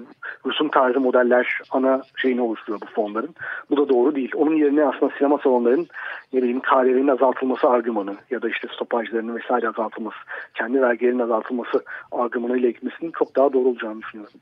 Rusum 0.45 0.69
tarzı 0.69 0.99
modeller 0.99 1.59
ana 1.71 2.01
şeyini 2.15 2.41
oluşturuyor 2.41 2.81
bu 2.81 2.85
fonların. 2.85 3.35
Bu 3.69 3.77
da 3.77 3.89
doğru 3.89 4.15
değil. 4.15 4.31
Onun 4.35 4.55
yerine 4.55 4.85
aslında 4.85 5.13
sinema 5.17 5.37
salonlarının 5.37 5.87
ne 6.33 6.41
bileyim 6.41 6.59
KDV'nin 6.59 7.07
azaltılması 7.07 7.69
argümanı 7.69 8.15
ya 8.31 8.41
da 8.41 8.49
işte 8.49 8.67
stopajlarının 8.75 9.35
vesaire 9.35 9.69
azaltılması, 9.69 10.17
kendi 10.53 10.81
vergilerinin 10.81 11.19
azaltılması 11.19 11.83
argümanıyla 12.11 12.69
gitmesinin 12.69 13.11
çok 13.11 13.35
daha 13.35 13.53
doğru 13.53 13.67
olacağını 13.67 14.01
düşünüyorum. 14.01 14.39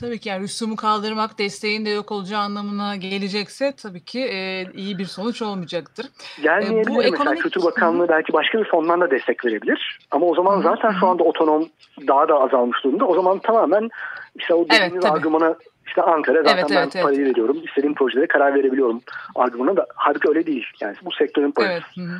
Tabii 0.00 0.18
ki 0.18 0.28
yani 0.28 0.42
rüsumu 0.42 0.76
kaldırmak 0.76 1.38
desteğin 1.38 1.86
de 1.86 1.90
yok 1.90 2.12
olacağı 2.12 2.40
anlamına 2.40 2.96
gelecekse 2.96 3.72
tabii 3.82 4.04
ki 4.04 4.20
e, 4.20 4.66
iyi 4.74 4.98
bir 4.98 5.04
sonuç 5.04 5.42
olmayacaktır. 5.42 6.06
Gelmeyebilir 6.42 6.86
e, 6.86 6.88
bu 6.88 6.96
mesela 6.96 7.16
ekonomik... 7.16 7.42
Kültür 7.42 7.62
Bakanlığı 7.62 8.08
belki 8.08 8.32
başka 8.32 8.58
bir 8.58 8.64
fondan 8.64 9.00
da 9.00 9.10
destek 9.10 9.44
verebilir. 9.44 9.98
Ama 10.10 10.26
o 10.26 10.34
zaman 10.34 10.62
zaten 10.62 10.92
şu 11.00 11.06
anda 11.06 11.22
otonom 11.24 11.68
daha 12.08 12.28
da 12.28 12.40
azalmış 12.40 12.84
durumda. 12.84 13.06
O 13.06 13.14
zaman 13.14 13.38
tamamen 13.38 13.88
işte 14.34 14.54
o 14.54 14.64
dediğiniz 14.64 14.92
evet, 14.92 15.04
argümana 15.04 15.56
işte 15.86 16.02
Ankara 16.02 16.42
zaten 16.42 16.58
evet, 16.58 16.70
ben 16.70 16.76
evet, 16.76 17.02
parayı 17.02 17.18
evet. 17.18 17.30
veriyorum. 17.30 17.62
İstediğim 17.64 17.94
projelere 17.94 18.26
karar 18.26 18.54
verebiliyorum 18.54 19.00
argümana 19.34 19.76
da. 19.76 19.86
Halbuki 19.94 20.28
öyle 20.28 20.46
değil. 20.46 20.66
Yani 20.80 20.96
bu 21.02 21.12
sektörün 21.12 21.50
parası. 21.50 21.84
Evet. 21.98 22.10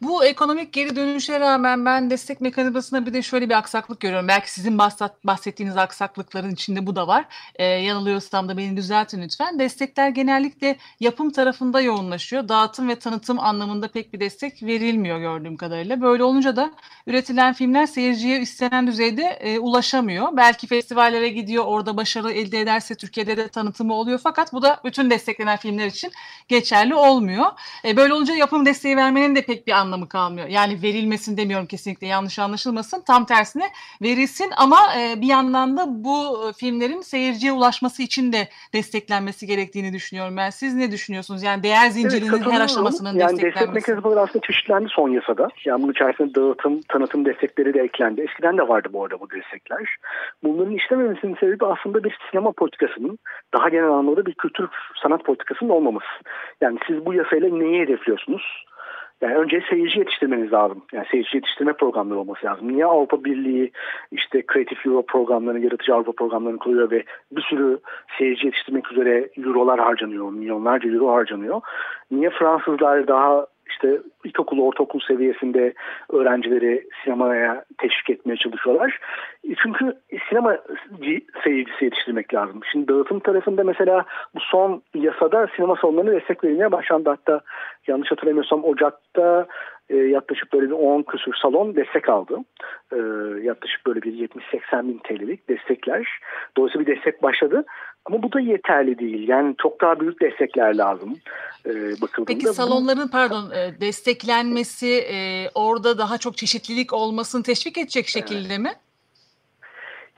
Bu 0.00 0.24
ekonomik 0.24 0.72
geri 0.72 0.96
dönüşe 0.96 1.40
rağmen 1.40 1.84
ben 1.84 2.10
destek 2.10 2.40
mekanizmasında 2.40 3.06
bir 3.06 3.14
de 3.14 3.22
şöyle 3.22 3.48
bir 3.48 3.54
aksaklık 3.54 4.00
görüyorum. 4.00 4.28
Belki 4.28 4.52
sizin 4.52 4.78
bahsettiğiniz 5.24 5.76
aksaklıkların 5.76 6.50
içinde 6.50 6.86
bu 6.86 6.96
da 6.96 7.06
var. 7.06 7.24
Ee, 7.54 7.64
yanılıyorsam 7.64 8.48
da 8.48 8.56
beni 8.56 8.76
düzeltin 8.76 9.22
lütfen. 9.22 9.58
Destekler 9.58 10.08
genellikle 10.08 10.76
yapım 11.00 11.30
tarafında 11.30 11.80
yoğunlaşıyor. 11.80 12.48
Dağıtım 12.48 12.88
ve 12.88 12.98
tanıtım 12.98 13.40
anlamında 13.40 13.88
pek 13.88 14.12
bir 14.12 14.20
destek 14.20 14.62
verilmiyor 14.62 15.18
gördüğüm 15.18 15.56
kadarıyla. 15.56 16.00
Böyle 16.00 16.24
olunca 16.24 16.56
da 16.56 16.72
üretilen 17.06 17.52
filmler 17.52 17.86
seyirciye 17.86 18.40
istenen 18.40 18.86
düzeyde 18.86 19.22
e, 19.22 19.58
ulaşamıyor. 19.58 20.36
Belki 20.36 20.66
festivallere 20.66 21.28
gidiyor, 21.28 21.64
orada 21.64 21.96
başarı 21.96 22.32
elde 22.32 22.60
ederse 22.60 22.94
Türkiye'de 22.94 23.36
de 23.36 23.48
tanıtımı 23.48 23.94
oluyor. 23.94 24.20
Fakat 24.22 24.52
bu 24.52 24.62
da 24.62 24.80
bütün 24.84 25.10
desteklenen 25.10 25.56
filmler 25.56 25.86
için 25.86 26.12
geçerli 26.48 26.94
olmuyor. 26.94 27.46
E, 27.84 27.96
böyle 27.96 28.14
olunca 28.14 28.34
yapım 28.34 28.66
desteği 28.66 28.96
vermenin 28.96 29.36
de 29.36 29.42
pek 29.42 29.66
bir 29.66 29.72
anlamı 29.72 29.89
anlamı 29.90 30.08
kalmıyor. 30.08 30.46
Yani 30.48 30.82
verilmesin 30.82 31.36
demiyorum 31.36 31.66
kesinlikle 31.66 32.06
yanlış 32.06 32.38
anlaşılmasın. 32.38 33.02
Tam 33.06 33.24
tersine 33.24 33.64
verilsin 34.02 34.50
ama 34.56 34.76
e, 34.98 35.20
bir 35.20 35.26
yandan 35.26 35.76
da 35.76 35.84
bu 35.88 36.48
e, 36.48 36.52
filmlerin 36.52 37.00
seyirciye 37.00 37.52
ulaşması 37.52 38.02
için 38.02 38.32
de 38.32 38.48
desteklenmesi 38.72 39.46
gerektiğini 39.46 39.92
düşünüyorum 39.92 40.36
ben. 40.36 40.50
Siz 40.50 40.74
ne 40.74 40.90
düşünüyorsunuz? 40.90 41.42
Yani 41.42 41.62
değer 41.62 41.88
zincirinin 41.88 42.32
evet, 42.32 42.52
her 42.52 42.60
aşamasının 42.60 43.18
yani 43.18 43.30
desteklenmesi. 43.30 43.60
Destek 43.60 43.74
mekanizmaları 43.74 44.20
aslında 44.20 44.46
çeşitlendi 44.46 44.88
son 44.88 45.08
yasada. 45.08 45.48
Yani 45.64 45.82
bunun 45.82 45.92
içerisinde 45.92 46.34
dağıtım, 46.34 46.80
tanıtım 46.88 47.24
destekleri 47.24 47.74
de 47.74 47.80
eklendi. 47.80 48.20
Eskiden 48.20 48.58
de 48.58 48.68
vardı 48.68 48.88
bu 48.92 49.04
arada 49.04 49.20
bu 49.20 49.30
destekler. 49.30 49.96
Bunların 50.42 50.74
işlememesinin 50.74 51.36
sebebi 51.40 51.66
aslında 51.66 52.04
bir 52.04 52.18
sinema 52.30 52.52
politikasının 52.52 53.18
daha 53.54 53.68
genel 53.68 53.90
anlamda 53.90 54.26
bir 54.26 54.34
kültür 54.34 54.68
sanat 55.02 55.24
politikasının 55.24 55.70
olmaması. 55.70 56.06
Yani 56.60 56.78
siz 56.86 57.06
bu 57.06 57.14
yasayla 57.14 57.48
neyi 57.48 57.80
hedefliyorsunuz? 57.80 58.64
Yani 59.20 59.34
önce 59.34 59.62
seyirci 59.70 59.98
yetiştirmeniz 59.98 60.52
lazım. 60.52 60.82
Yani 60.92 61.06
seyirci 61.10 61.36
yetiştirme 61.36 61.72
programları 61.72 62.18
olması 62.18 62.46
lazım. 62.46 62.72
Niye 62.72 62.86
Avrupa 62.86 63.24
Birliği 63.24 63.72
işte 64.12 64.42
Creative 64.52 64.80
Euro 64.86 65.02
programlarını, 65.06 65.64
yaratıcı 65.64 65.94
Avrupa 65.94 66.12
programlarını 66.12 66.58
kuruyor 66.58 66.90
ve 66.90 67.04
bir 67.32 67.42
sürü 67.42 67.78
seyirci 68.18 68.46
yetiştirmek 68.46 68.92
üzere 68.92 69.28
eurolar 69.36 69.80
harcanıyor, 69.80 70.30
milyonlarca 70.30 70.90
euro 70.90 71.12
harcanıyor. 71.12 71.60
Niye 72.10 72.30
Fransızlar 72.30 73.08
daha 73.08 73.46
işte 73.70 73.98
ilkokul, 74.24 74.58
ortaokul 74.58 75.00
seviyesinde 75.00 75.74
öğrencileri 76.12 76.88
sinemaya 77.04 77.64
teşvik 77.78 78.10
etmeye 78.10 78.36
çalışıyorlar. 78.36 78.98
Çünkü 79.62 79.94
sinema 80.28 80.56
seyircisi 81.44 81.84
yetiştirmek 81.84 82.34
lazım. 82.34 82.60
Şimdi 82.72 82.88
dağıtım 82.88 83.20
tarafında 83.20 83.64
mesela 83.64 84.04
bu 84.34 84.40
son 84.40 84.82
yasada 84.94 85.46
sinema 85.56 85.76
salonlarına 85.76 86.12
destek 86.12 86.44
verilmeye 86.44 86.72
başlandı. 86.72 87.10
Hatta 87.10 87.40
yanlış 87.86 88.10
hatırlamıyorsam 88.10 88.64
Ocak'ta 88.64 89.46
e, 89.90 89.96
yaklaşık 89.96 90.52
böyle 90.52 90.66
bir 90.66 90.74
10 90.74 91.02
küsur 91.02 91.34
salon 91.42 91.76
destek 91.76 92.08
aldı. 92.08 92.36
E, 92.92 92.96
yaklaşık 93.42 93.86
böyle 93.86 94.02
bir 94.02 94.28
70-80 94.28 94.88
bin 94.88 94.98
TL'lik 94.98 95.48
destekler. 95.48 96.08
Dolayısıyla 96.56 96.86
bir 96.86 96.96
destek 96.96 97.22
başladı. 97.22 97.64
Ama 98.04 98.22
bu 98.22 98.32
da 98.32 98.40
yeterli 98.40 98.98
değil. 98.98 99.28
Yani 99.28 99.54
çok 99.62 99.80
daha 99.80 100.00
büyük 100.00 100.20
destekler 100.20 100.74
lazım 100.74 101.16
e, 101.66 101.70
bakıldığında. 102.02 102.26
Peki 102.26 102.46
salonların 102.46 103.08
pardon 103.08 103.50
e, 103.50 103.80
desteklenmesi 103.80 105.04
e, 105.12 105.16
orada 105.54 105.98
daha 105.98 106.18
çok 106.18 106.36
çeşitlilik 106.36 106.92
olmasını 106.92 107.42
teşvik 107.42 107.78
edecek 107.78 108.06
şekilde 108.06 108.54
evet. 108.54 108.58
mi? 108.58 108.70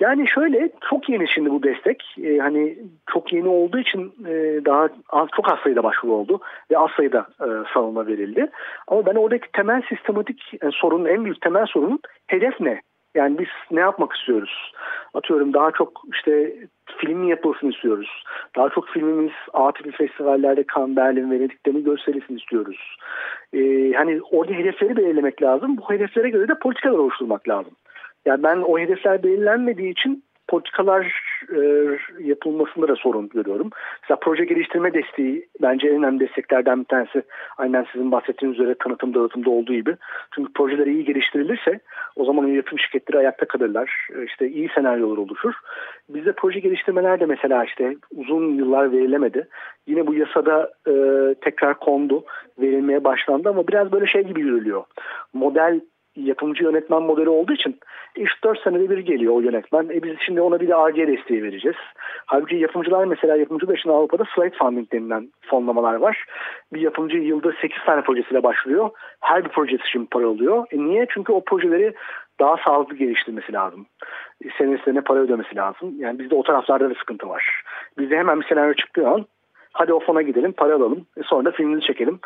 Yani 0.03 0.29
şöyle 0.29 0.71
çok 0.91 1.09
yeni 1.09 1.29
şimdi 1.29 1.51
bu 1.51 1.63
destek. 1.63 2.03
Ee, 2.23 2.39
hani 2.39 2.79
çok 3.13 3.33
yeni 3.33 3.49
olduğu 3.49 3.79
için 3.79 4.13
e, 4.27 4.65
daha 4.65 4.89
az 5.11 5.29
çok 5.37 5.53
az 5.53 5.59
sayıda 5.59 5.83
başvuru 5.83 6.13
oldu 6.13 6.41
ve 6.71 6.79
az 6.79 6.91
sayıda 6.97 7.27
e, 7.41 7.47
salona 7.75 8.07
verildi. 8.07 8.51
Ama 8.89 9.07
ben 9.07 9.15
oradaki 9.15 9.53
temel 9.53 9.83
sistematik 9.89 10.43
yani 10.63 10.73
sorunun 10.73 11.09
en 11.09 11.25
büyük 11.25 11.41
temel 11.41 11.67
sorunun 11.67 12.01
hedef 12.27 12.61
ne? 12.61 12.81
Yani 13.15 13.39
biz 13.39 13.49
ne 13.71 13.81
yapmak 13.81 14.13
istiyoruz? 14.13 14.73
Atıyorum 15.15 15.53
daha 15.55 15.71
çok 15.71 16.03
işte 16.13 16.55
film 16.99 17.29
yapılsın 17.29 17.71
istiyoruz. 17.71 18.25
Daha 18.57 18.69
çok 18.69 18.89
filmimiz 18.89 19.33
A 19.53 19.73
tipi 19.73 19.91
festivallerde 19.91 20.65
Cannes, 20.75 20.97
Berlin, 20.97 21.31
Venedik'te 21.31 21.71
mi 21.71 21.85
gösterilsin 21.85 22.37
istiyoruz. 22.37 22.97
Ee, 23.53 23.93
hani 23.93 24.21
orada 24.31 24.53
hedefleri 24.53 24.97
belirlemek 24.97 25.43
lazım. 25.43 25.77
Bu 25.77 25.91
hedeflere 25.91 26.31
göre 26.31 26.49
de 26.49 26.55
politikalar 26.55 26.99
oluşturmak 26.99 27.49
lazım. 27.49 27.73
Yani 28.25 28.43
ben 28.43 28.57
o 28.57 28.79
hedefler 28.79 29.23
belirlenmediği 29.23 29.91
için 29.91 30.25
politikalar 30.53 31.23
e, 31.57 31.61
yapılmasında 32.21 32.89
da 32.89 32.97
sorun 32.97 33.29
görüyorum. 33.29 33.71
Mesela 34.03 34.19
proje 34.23 34.45
geliştirme 34.45 34.95
desteği 34.95 35.49
bence 35.63 35.89
en 35.89 35.97
önemli 35.97 36.21
desteklerden 36.21 36.81
bir 36.81 36.85
tanesi. 36.85 37.23
Aynen 37.59 37.87
sizin 37.93 38.13
bahsettiğiniz 38.13 38.61
üzere 38.61 38.75
tanıtım 38.75 39.15
dağıtımda 39.15 39.51
olduğu 39.51 39.73
gibi. 39.73 39.97
Çünkü 40.35 40.53
projeler 40.53 40.87
iyi 40.87 41.05
geliştirilirse 41.05 41.81
o 42.17 42.25
zaman 42.25 42.47
yönetim 42.47 42.79
şirketleri 42.79 43.19
ayakta 43.19 43.47
kalırlar. 43.47 44.09
E, 44.17 44.25
işte 44.25 44.49
iyi 44.49 44.69
senaryolar 44.75 45.17
oluşur. 45.17 45.53
Bizde 46.09 46.33
proje 46.33 46.61
geliştirmeler 46.61 47.21
de 47.21 47.27
mesela 47.27 47.65
işte 47.65 47.97
uzun 48.17 48.55
yıllar 48.55 48.93
verilemedi. 48.93 49.49
Yine 49.87 50.07
bu 50.07 50.15
yasada 50.15 50.73
e, 50.89 50.95
tekrar 51.41 51.79
kondu, 51.79 52.25
verilmeye 52.59 53.05
başlandı 53.05 53.49
ama 53.49 53.69
biraz 53.69 53.93
böyle 53.93 54.07
şey 54.07 54.23
gibi 54.23 54.41
yürülüyor. 54.41 54.85
Model 55.33 55.81
yapımcı 56.17 56.65
yönetmen 56.65 57.03
modeli 57.03 57.29
olduğu 57.29 57.53
için 57.53 57.79
3-4 58.17 58.65
senede 58.65 58.91
bir 58.91 58.99
geliyor 58.99 59.35
o 59.35 59.41
yönetmen. 59.41 59.89
E 59.89 60.03
biz 60.03 60.17
şimdi 60.27 60.41
ona 60.41 60.61
bir 60.61 60.69
de 60.69 60.75
AG 60.75 60.97
desteği 60.97 61.43
vereceğiz. 61.43 61.77
Halbuki 62.27 62.57
yapımcılar 62.57 63.05
mesela 63.05 63.37
yapımcılar 63.37 63.79
için 63.79 63.91
Avrupa'da 63.91 64.25
slide 64.35 64.57
funding 64.59 64.93
denilen 64.93 65.29
fonlamalar 65.41 65.95
var. 65.95 66.25
Bir 66.73 66.81
yapımcı 66.81 67.17
yılda 67.17 67.53
8 67.61 67.79
tane 67.87 68.03
projesiyle 68.03 68.43
başlıyor. 68.43 68.91
Her 69.21 69.45
bir 69.45 69.49
projesi 69.49 69.85
için 69.85 70.07
para 70.07 70.27
alıyor. 70.27 70.67
E 70.71 70.79
niye? 70.79 71.07
Çünkü 71.09 71.33
o 71.33 71.45
projeleri 71.45 71.95
daha 72.41 72.57
sağlıklı 72.65 72.97
geliştirmesi 72.97 73.53
lazım. 73.53 73.87
E 74.45 74.49
senesine 74.59 75.01
para 75.01 75.21
ödemesi 75.21 75.57
lazım. 75.57 75.95
Yani 75.99 76.19
bizde 76.19 76.35
o 76.35 76.43
taraflarda 76.43 76.91
da 76.91 76.95
sıkıntı 76.95 77.29
var. 77.29 77.63
Bizde 77.99 78.17
hemen 78.17 78.41
bir 78.41 78.47
senaryo 78.47 78.75
çıktığı 78.75 79.09
an 79.09 79.27
hadi 79.73 79.93
o 79.93 80.01
fona 80.01 80.23
gidelim 80.23 80.53
para 80.53 80.75
alalım. 80.75 81.07
E 81.17 81.23
sonra 81.23 81.45
da 81.45 81.51
filmimizi 81.51 81.87
çekelim 81.87 82.21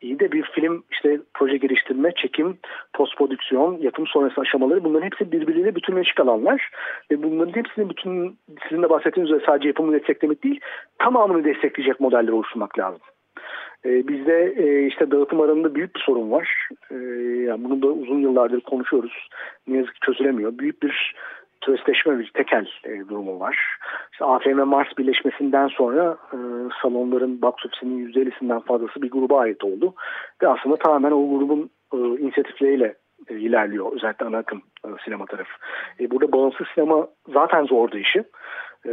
iyi 0.00 0.20
de 0.20 0.32
bir 0.32 0.42
film 0.42 0.84
işte 0.90 1.20
proje 1.34 1.56
geliştirme, 1.56 2.12
çekim, 2.16 2.58
post 2.94 3.18
prodüksiyon, 3.18 3.78
yapım 3.78 4.06
sonrası 4.06 4.40
aşamaları 4.40 4.84
bunların 4.84 5.06
hepsi 5.06 5.32
birbiriyle 5.32 5.74
bütünleşik 5.74 6.20
alanlar. 6.20 6.70
Ve 7.10 7.22
bunların 7.22 7.56
hepsini 7.56 7.90
bütün 7.90 8.38
sizin 8.68 8.82
de 8.82 8.90
bahsettiğiniz 8.90 9.30
üzere 9.32 9.46
sadece 9.46 9.68
yapımı 9.68 9.92
desteklemek 9.92 10.44
değil 10.44 10.60
tamamını 10.98 11.44
destekleyecek 11.44 12.00
modeller 12.00 12.32
oluşturmak 12.32 12.78
lazım. 12.78 13.00
Ee, 13.84 14.08
bizde 14.08 14.54
e, 14.56 14.86
işte 14.86 15.10
dağıtım 15.10 15.40
alanında 15.40 15.74
büyük 15.74 15.94
bir 15.94 16.00
sorun 16.00 16.30
var. 16.30 16.68
Ee, 16.90 16.94
yani 17.46 17.64
bunu 17.64 17.82
da 17.82 17.86
uzun 17.86 18.18
yıllardır 18.18 18.60
konuşuyoruz. 18.60 19.28
Ne 19.66 19.76
yazık 19.76 19.94
ki 19.94 20.00
çözülemiyor. 20.00 20.58
Büyük 20.58 20.82
bir 20.82 21.14
türesleşme 21.60 22.18
bir 22.18 22.30
tekel 22.34 22.66
e, 22.84 23.08
durumu 23.08 23.40
var. 23.40 23.78
İşte 24.12 24.24
AFM 24.24 24.60
Mars 24.64 24.98
birleşmesinden 24.98 25.68
sonra 25.68 26.16
e, 26.32 26.38
salonların 26.82 27.42
box 27.42 27.54
office'inin 27.66 28.08
%50'sinden 28.12 28.60
fazlası 28.60 29.02
bir 29.02 29.10
gruba 29.10 29.40
ait 29.40 29.64
oldu. 29.64 29.94
Ve 30.42 30.48
aslında 30.48 30.76
tamamen 30.76 31.10
o 31.10 31.38
grubun 31.38 31.70
e, 31.94 31.96
inisiyatifleriyle 31.96 32.94
e, 33.28 33.34
ilerliyor. 33.34 33.92
Özellikle 33.92 34.26
ana 34.26 34.38
akım 34.38 34.62
e, 34.84 34.88
sinema 35.04 35.26
tarafı. 35.26 35.52
E, 36.00 36.10
burada 36.10 36.32
bağımsız 36.32 36.66
sinema 36.74 37.06
zaten 37.34 37.64
zordu 37.64 37.98
işi. 37.98 38.24
E, 38.86 38.92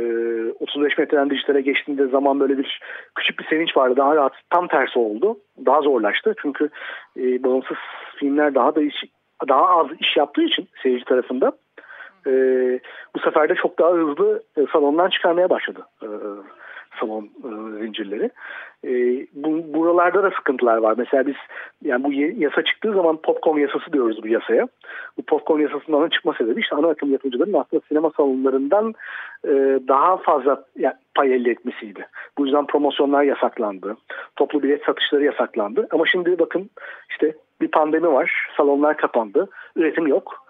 35 0.59 0.97
metreden 0.97 1.29
dijitale 1.29 1.61
geçtiğinde 1.61 2.07
zaman 2.07 2.39
böyle 2.39 2.57
bir 2.57 2.79
küçük 3.15 3.39
bir 3.39 3.45
sevinç 3.45 3.77
vardı. 3.77 3.95
Daha 3.97 4.15
rahat, 4.15 4.33
tam 4.49 4.67
tersi 4.67 4.99
oldu. 4.99 5.37
Daha 5.65 5.81
zorlaştı. 5.81 6.35
Çünkü 6.41 6.69
e, 7.17 7.43
bağımsız 7.43 7.77
filmler 8.15 8.55
daha 8.55 8.75
da 8.75 8.81
iş, 8.81 8.95
daha 9.47 9.67
az 9.79 9.87
iş 9.99 10.17
yaptığı 10.17 10.43
için 10.43 10.67
seyirci 10.83 11.05
tarafında 11.05 11.51
e, 12.27 12.31
bu 13.15 13.19
sefer 13.19 13.49
de 13.49 13.55
çok 13.55 13.79
daha 13.79 13.91
hızlı 13.91 14.43
e, 14.57 14.65
salondan 14.73 15.09
çıkarmaya 15.09 15.49
başladı 15.49 15.81
e, 16.03 16.07
salon 16.99 17.23
e, 17.23 17.49
zincirleri. 17.79 18.29
E, 18.83 18.91
bu, 19.33 19.73
buralarda 19.73 20.23
da 20.23 20.31
sıkıntılar 20.31 20.77
var. 20.77 20.93
Mesela 20.97 21.27
biz 21.27 21.35
yani 21.83 22.03
bu 22.03 22.13
yasa 22.43 22.63
çıktığı 22.63 22.93
zaman 22.93 23.17
popcorn 23.17 23.57
yasası 23.57 23.93
diyoruz 23.93 24.23
bu 24.23 24.27
yasaya. 24.27 24.67
Bu 25.17 25.21
popcorn 25.21 25.59
yasasından 25.59 26.09
çıkma 26.09 26.33
sebebi 26.33 26.61
işte 26.61 26.75
ana 26.75 26.87
akım 26.87 27.11
yapımcıların 27.11 27.53
aslında 27.53 27.83
sinema 27.87 28.11
salonlarından 28.17 28.93
e, 29.45 29.79
daha 29.87 30.17
fazla 30.17 30.63
yani, 30.75 30.95
pay 31.15 31.35
elde 31.35 31.51
etmesiydi. 31.51 32.07
Bu 32.37 32.45
yüzden 32.45 32.67
promosyonlar 32.67 33.23
yasaklandı. 33.23 33.97
Toplu 34.35 34.63
bilet 34.63 34.83
satışları 34.83 35.23
yasaklandı. 35.23 35.87
Ama 35.91 36.05
şimdi 36.05 36.39
bakın 36.39 36.69
işte 37.09 37.33
bir 37.61 37.67
pandemi 37.67 38.11
var. 38.13 38.49
Salonlar 38.57 38.97
kapandı. 38.97 39.49
Üretim 39.75 40.07
yok 40.07 40.46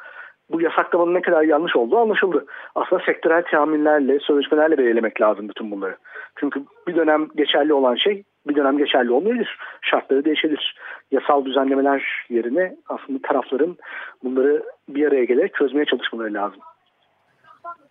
bu 0.51 0.61
yasaklamanın 0.61 1.13
ne 1.13 1.21
kadar 1.21 1.43
yanlış 1.43 1.75
olduğu 1.75 1.97
anlaşıldı. 1.97 2.45
Aslında 2.75 3.03
sektörel 3.05 3.43
teamillerle, 3.43 4.19
sözleşmelerle 4.19 4.77
belirlemek 4.77 5.21
lazım 5.21 5.49
bütün 5.49 5.71
bunları. 5.71 5.97
Çünkü 6.39 6.63
bir 6.87 6.95
dönem 6.95 7.27
geçerli 7.35 7.73
olan 7.73 7.95
şey 7.95 8.23
bir 8.47 8.55
dönem 8.55 8.77
geçerli 8.77 9.11
olmayabilir. 9.11 9.57
Şartları 9.81 10.25
değişebilir. 10.25 10.75
Yasal 11.11 11.45
düzenlemeler 11.45 12.25
yerine 12.29 12.75
aslında 12.89 13.19
tarafların 13.27 13.77
bunları 14.23 14.63
bir 14.89 15.07
araya 15.07 15.25
gelerek 15.25 15.53
çözmeye 15.53 15.85
çalışmaları 15.85 16.33
lazım. 16.33 16.59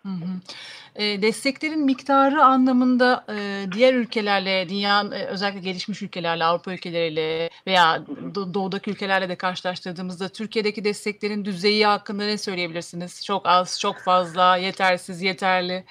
Hı 0.02 0.08
hı. 0.08 0.30
E, 0.96 1.22
desteklerin 1.22 1.80
miktarı 1.84 2.44
anlamında 2.44 3.24
e, 3.28 3.66
diğer 3.72 3.94
ülkelerle, 3.94 4.68
dünya 4.68 5.00
e, 5.00 5.24
özellikle 5.26 5.60
gelişmiş 5.60 6.02
ülkelerle, 6.02 6.44
Avrupa 6.44 6.72
ülkeleriyle 6.72 7.50
veya 7.66 8.06
doğudaki 8.54 8.90
ülkelerle 8.90 9.28
de 9.28 9.36
karşılaştırdığımızda 9.36 10.28
Türkiye'deki 10.28 10.84
desteklerin 10.84 11.44
düzeyi 11.44 11.86
hakkında 11.86 12.24
ne 12.24 12.38
söyleyebilirsiniz? 12.38 13.24
Çok 13.24 13.46
az, 13.46 13.80
çok 13.80 13.98
fazla, 13.98 14.56
yetersiz, 14.56 15.22
yeterli. 15.22 15.84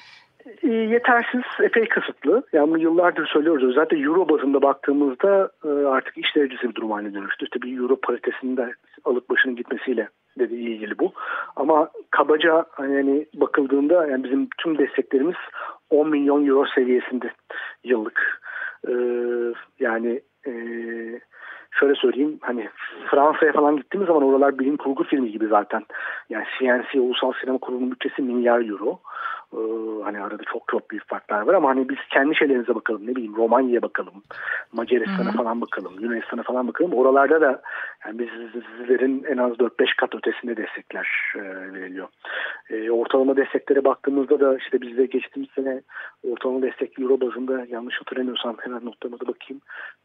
E, 0.63 0.67
yetersiz, 0.67 1.41
epey 1.63 1.87
kısıtlı. 1.87 2.43
Yani 2.53 2.69
bunu 2.69 2.79
yıllardır 2.79 3.27
söylüyoruz. 3.27 3.63
Özellikle 3.63 3.97
Euro 3.97 4.29
bazında 4.29 4.61
baktığımızda 4.61 5.49
e, 5.65 5.69
artık 5.69 6.17
işler 6.17 6.43
acısı 6.43 6.69
bir 6.69 6.75
durum 6.75 6.91
haline 6.91 7.13
dönüştü. 7.13 7.45
İşte 7.45 7.61
bir 7.61 7.77
Euro 7.79 7.95
paritesinde 7.95 8.73
alıp 9.05 9.29
başının 9.29 9.55
gitmesiyle 9.55 10.09
de 10.39 10.43
ilgili 10.43 10.99
bu. 10.99 11.11
Ama 11.55 11.89
kabaca 12.11 12.65
hani 12.71 13.25
bakıldığında 13.33 14.07
yani 14.07 14.23
bizim 14.23 14.47
tüm 14.57 14.77
desteklerimiz 14.77 15.35
10 15.89 16.09
milyon 16.09 16.47
euro 16.47 16.65
seviyesinde 16.75 17.31
yıllık. 17.83 18.41
Ee, 18.87 18.93
yani 19.79 20.21
e, 20.47 20.51
şöyle 21.79 21.95
söyleyeyim 21.95 22.39
hani 22.41 22.69
Fransa'ya 23.11 23.53
falan 23.53 23.77
gittiğimiz 23.77 24.07
zaman 24.07 24.23
oralar 24.23 24.59
bilim 24.59 24.77
kurgu 24.77 25.03
filmi 25.03 25.31
gibi 25.31 25.47
zaten. 25.47 25.83
Yani 26.29 26.45
CNC 26.59 26.99
Ulusal 26.99 27.33
Sinema 27.41 27.57
Kurulu'nun 27.57 27.91
bütçesi 27.91 28.21
milyar 28.21 28.69
euro. 28.69 28.99
Ee, 29.53 29.57
hani 30.03 30.21
arada 30.21 30.43
çok 30.53 30.67
çok 30.67 30.91
büyük 30.91 31.07
farklar 31.07 31.41
var 31.41 31.53
ama 31.53 31.69
hani 31.69 31.89
biz 31.89 31.97
kendi 32.09 32.35
şeylerimize 32.35 32.75
bakalım. 32.75 33.07
Ne 33.07 33.15
bileyim 33.15 33.35
Romanya'ya 33.35 33.81
bakalım 33.81 34.13
Macaristan'a 34.73 35.31
falan 35.31 35.61
bakalım 35.61 35.93
Yunanistan'a 35.99 36.43
falan 36.43 36.67
bakalım. 36.67 36.93
Oralarda 36.93 37.41
da 37.41 37.61
yani 38.05 38.19
bizlerin 38.19 39.23
en 39.23 39.37
az 39.37 39.51
4-5 39.51 39.95
kat 39.97 40.15
ötesinde 40.15 40.57
destekler 40.57 41.07
e, 41.35 41.41
veriliyor. 41.73 42.07
E, 42.69 42.91
ortalama 42.91 43.37
desteklere 43.37 43.83
baktığımızda 43.83 44.39
da 44.39 44.57
işte 44.57 44.81
bizde 44.81 45.05
geçtiğimiz 45.05 45.49
sene 45.55 45.81
ortalama 46.31 46.61
destek 46.61 46.99
euro 46.99 47.21
bazında 47.21 47.65
yanlış 47.69 47.99
hatırlamıyorsam 47.99 48.55
hemen 48.61 48.85
notlarıma 48.85 49.19
da 49.19 49.27
bakayım 49.27 49.61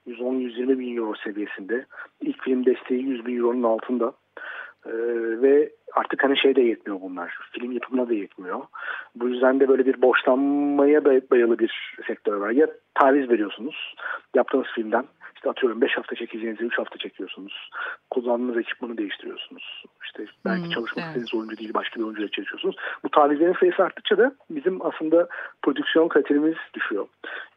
110-120 0.09 0.79
bin 0.79 0.97
euro 0.97 1.15
seviyesinde. 1.25 1.87
İlk 2.21 2.43
film 2.43 2.67
desteği 2.67 3.03
100 3.03 3.27
bin 3.27 3.39
euronun 3.39 3.63
altında 3.63 4.13
ee, 4.87 4.93
ve 5.43 5.71
artık 5.93 6.25
hani 6.25 6.39
şey 6.39 6.57
de 6.57 6.61
yetmiyor 6.61 7.01
bunlar. 7.01 7.39
Film 7.53 7.73
yapımına 7.73 8.09
da 8.09 8.15
yetmiyor. 8.15 8.61
Bu 9.15 9.29
yüzden 9.29 9.61
de 9.61 9.69
böyle 9.69 9.87
bir 9.87 10.03
boşlanmaya 10.03 11.05
dayalı 11.05 11.59
bir 11.59 11.97
sektör 12.07 12.37
var. 12.37 12.51
Ya 12.51 12.67
taviz 12.95 13.31
veriyorsunuz 13.31 13.95
yaptığınız 14.35 14.67
filmden. 14.75 15.05
İşte 15.35 15.51
atıyorum 15.51 15.81
5 15.81 15.97
hafta 15.97 16.17
çekeceğinizi 16.17 16.65
3 16.65 16.79
hafta 16.79 16.99
çekiyorsunuz. 16.99 17.71
Kullandığınız 18.11 18.59
ekipmanı 18.59 18.99
değiştiriyorsunuz. 18.99 19.85
İşte 20.05 20.25
belki 20.45 20.65
hmm, 20.65 20.71
çalışmak 20.71 21.05
evet. 21.05 21.07
istediğiniz 21.07 21.35
oyuncu 21.35 21.57
değil 21.57 21.75
başka 21.75 22.01
bir 22.01 22.05
oyuncuyla 22.05 22.31
çalışıyorsunuz. 22.31 22.77
Bu 23.05 23.09
tavizlerin 23.09 23.57
sayısı 23.61 23.83
arttıkça 23.83 24.19
da 24.19 24.33
bizim 24.51 24.87
aslında 24.87 25.29
prodüksiyon 25.63 26.09
kalitemiz 26.09 26.57
düşüyor. 26.75 27.07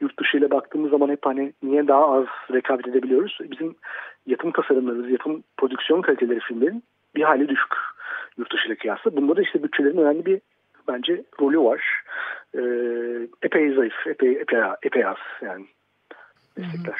Yurt 0.01 0.19
dışı 0.19 0.37
ile 0.37 0.51
baktığımız 0.51 0.91
zaman 0.91 1.09
hep 1.09 1.25
hani 1.25 1.53
niye 1.63 1.87
daha 1.87 2.13
az 2.13 2.25
rekabet 2.53 2.87
edebiliyoruz? 2.87 3.37
Bizim 3.51 3.75
yapım 4.27 4.51
tasarımlarımız, 4.51 5.09
yapım 5.09 5.43
prodüksiyon 5.57 6.01
kaliteleri 6.01 6.39
filmlerin 6.39 6.83
bir 7.15 7.23
hali 7.23 7.49
düşük 7.49 7.73
yurt 8.37 8.53
dışı 8.53 8.67
ile 8.67 8.75
kıyasla. 8.75 9.15
Bunda 9.15 9.35
da 9.35 9.41
işte 9.41 9.63
bütçelerin 9.63 9.97
önemli 9.97 10.25
bir 10.25 10.41
bence 10.87 11.23
rolü 11.41 11.59
var. 11.59 12.03
E, 12.55 12.61
epey 13.41 13.73
zayıf, 13.73 14.07
epey, 14.07 14.31
epey, 14.31 14.59
epey 14.83 15.05
az 15.05 15.17
yani 15.41 15.65
destekler. 16.57 16.97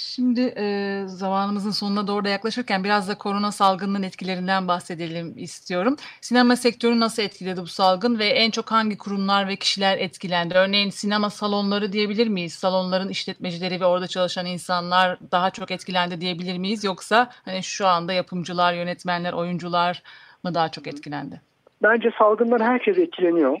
Şimdi 0.00 0.54
e, 0.56 1.02
zamanımızın 1.06 1.70
sonuna 1.70 2.06
doğru 2.06 2.24
da 2.24 2.28
yaklaşırken 2.28 2.84
biraz 2.84 3.08
da 3.08 3.18
korona 3.18 3.52
salgınının 3.52 4.02
etkilerinden 4.02 4.68
bahsedelim 4.68 5.34
istiyorum. 5.36 5.96
Sinema 6.20 6.56
sektörü 6.56 7.00
nasıl 7.00 7.22
etkiledi 7.22 7.60
bu 7.60 7.66
salgın 7.66 8.18
ve 8.18 8.24
en 8.24 8.50
çok 8.50 8.70
hangi 8.72 8.98
kurumlar 8.98 9.48
ve 9.48 9.56
kişiler 9.56 9.98
etkilendi? 9.98 10.54
Örneğin 10.54 10.90
sinema 10.90 11.30
salonları 11.30 11.92
diyebilir 11.92 12.28
miyiz? 12.28 12.52
Salonların 12.52 13.08
işletmecileri 13.08 13.80
ve 13.80 13.84
orada 13.84 14.06
çalışan 14.06 14.46
insanlar 14.46 15.18
daha 15.32 15.50
çok 15.50 15.70
etkilendi 15.70 16.20
diyebilir 16.20 16.58
miyiz? 16.58 16.84
Yoksa 16.84 17.30
hani 17.44 17.62
şu 17.62 17.86
anda 17.86 18.12
yapımcılar, 18.12 18.74
yönetmenler, 18.74 19.32
oyuncular 19.32 20.02
mı 20.44 20.54
daha 20.54 20.68
çok 20.68 20.86
etkilendi? 20.86 21.40
Bence 21.82 22.10
salgından 22.18 22.60
herkes 22.60 22.98
etkileniyor. 22.98 23.58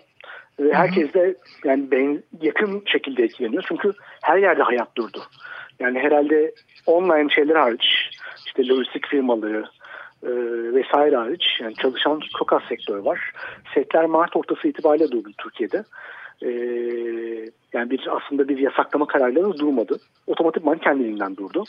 Ve 0.60 0.74
herkes 0.74 1.14
de 1.14 1.36
yani 1.64 1.90
ben 1.90 2.22
yakın 2.40 2.82
şekilde 2.86 3.22
etkileniyor. 3.22 3.64
Çünkü 3.68 3.92
her 4.22 4.38
yerde 4.38 4.62
hayat 4.62 4.96
durdu. 4.96 5.22
Yani 5.80 5.98
herhalde 5.98 6.52
online 6.86 7.30
şeyler 7.34 7.56
hariç 7.56 8.10
işte 8.46 8.68
lojistik 8.68 9.06
firmaları 9.06 9.64
e, 10.22 10.30
vesaire 10.74 11.16
hariç 11.16 11.42
yani 11.60 11.74
çalışan 11.74 12.20
çok 12.38 12.52
az 12.52 12.62
sektör 12.68 12.98
var. 12.98 13.32
Setler 13.74 14.04
Mart 14.04 14.36
ortası 14.36 14.68
itibariyle 14.68 15.10
durdu 15.10 15.30
Türkiye'de. 15.38 15.84
E, 16.42 16.50
yani 17.72 17.90
bir 17.90 18.08
aslında 18.16 18.48
bir 18.48 18.58
yasaklama 18.58 19.06
kararları 19.06 19.58
durmadı. 19.58 20.00
Otomatikman 20.26 20.78
kendiliğinden 20.78 21.36
durdu. 21.36 21.64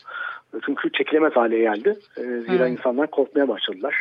Çünkü 0.66 0.92
çekilemez 0.92 1.36
hale 1.36 1.60
geldi. 1.60 2.00
E, 2.18 2.22
zira 2.22 2.68
evet. 2.68 2.78
insanlar 2.80 3.12
korkmaya 3.12 3.48
başladılar. 3.48 3.96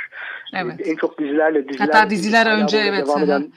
Evet. 0.57 0.81
E, 0.81 0.91
en 0.91 0.97
çok 0.97 1.19
dizilerle 1.19 1.69
diziler 1.69 1.87
Hatta 1.87 2.11
diziler 2.11 2.63
önce 2.63 2.79
evet. 2.79 3.07
Devam 3.07 3.23
eden 3.23 3.53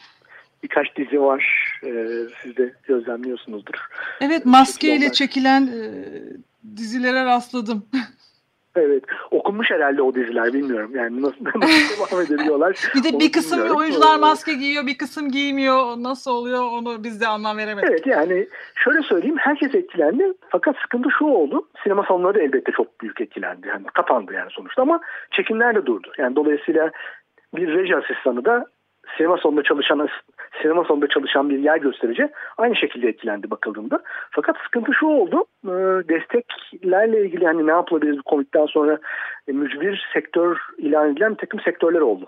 birkaç 0.64 0.96
dizi 0.96 1.22
var. 1.22 1.74
E, 1.84 1.90
siz 2.44 2.58
de 2.58 2.74
gözlemliyorsunuzdur. 2.84 3.76
Evet 4.22 4.46
maskeyle 4.46 5.12
çekilen 5.12 5.62
e, 5.62 5.92
dizilere 6.78 7.26
rastladım. 7.26 7.86
Evet. 8.76 9.04
Okunmuş 9.32 9.72
herhalde 9.72 10.02
o 10.02 10.16
diziler 10.16 10.54
bilmiyorum. 10.54 10.92
Yani 10.96 11.22
nasıl, 11.22 11.46
nasıl 11.56 12.12
devam 12.12 12.26
edebiliyorlar. 12.26 12.92
bir 12.96 13.04
de 13.04 13.20
bir 13.20 13.32
kısım 13.32 13.76
oyuncular 13.76 14.20
maske 14.20 14.54
giyiyor 14.54 14.88
bir 14.88 14.98
kısım 14.98 15.32
giymiyor. 15.32 15.98
Nasıl 15.98 16.32
oluyor 16.32 16.64
onu 16.64 17.04
biz 17.04 17.22
de 17.22 17.28
anlam 17.28 17.58
veremedik. 17.58 17.90
Evet 17.90 18.08
yani 18.08 18.48
şöyle 18.76 19.02
söyleyeyim 19.02 19.38
herkes 19.38 19.76
etkilendi. 19.76 20.34
Fakat 20.50 20.76
sıkıntı 20.78 21.10
şu 21.20 21.26
oldu. 21.26 21.68
Sinema 21.84 22.04
salonları 22.08 22.40
elbette 22.40 22.72
çok 22.72 23.02
büyük 23.02 23.22
etkilendi. 23.22 23.68
Yani 23.68 23.84
kapandı 23.94 24.34
yani 24.34 24.52
sonuçta 24.52 24.82
ama 24.82 25.02
çekimler 25.32 25.76
de 25.76 25.86
durdu. 25.86 26.12
Yani 26.18 26.36
dolayısıyla 26.36 26.92
bir 27.56 27.68
reji 27.68 27.96
asistanı 27.96 28.46
da 28.46 28.66
sinema 29.18 29.38
salonunda 29.38 29.64
çalışan 29.64 30.10
sinema 30.62 30.84
salonunda 30.84 31.08
çalışan 31.08 31.50
bir 31.50 31.60
yer 31.60 31.78
gösterici 31.78 32.30
aynı 32.58 32.76
şekilde 32.76 33.08
etkilendi 33.08 33.52
bakıldığında. 33.52 34.00
Fakat 34.32 34.58
sıkıntı 34.64 34.94
şu 34.94 35.06
oldu. 35.06 35.46
E, 35.66 35.70
desteklerle 36.10 37.22
ilgili 37.22 37.46
hani 37.46 37.68
ne 37.68 37.72
yapılabilir 37.72 38.18
bu 38.18 38.30
Covid'den 38.30 38.66
sonra 38.66 38.98
e, 39.48 39.52
mücbir 39.52 40.10
sektör 40.14 40.58
ilan 40.78 41.12
edilen 41.12 41.32
bir 41.32 41.38
takım 41.38 41.60
sektörler 41.60 42.02
oldu. 42.02 42.26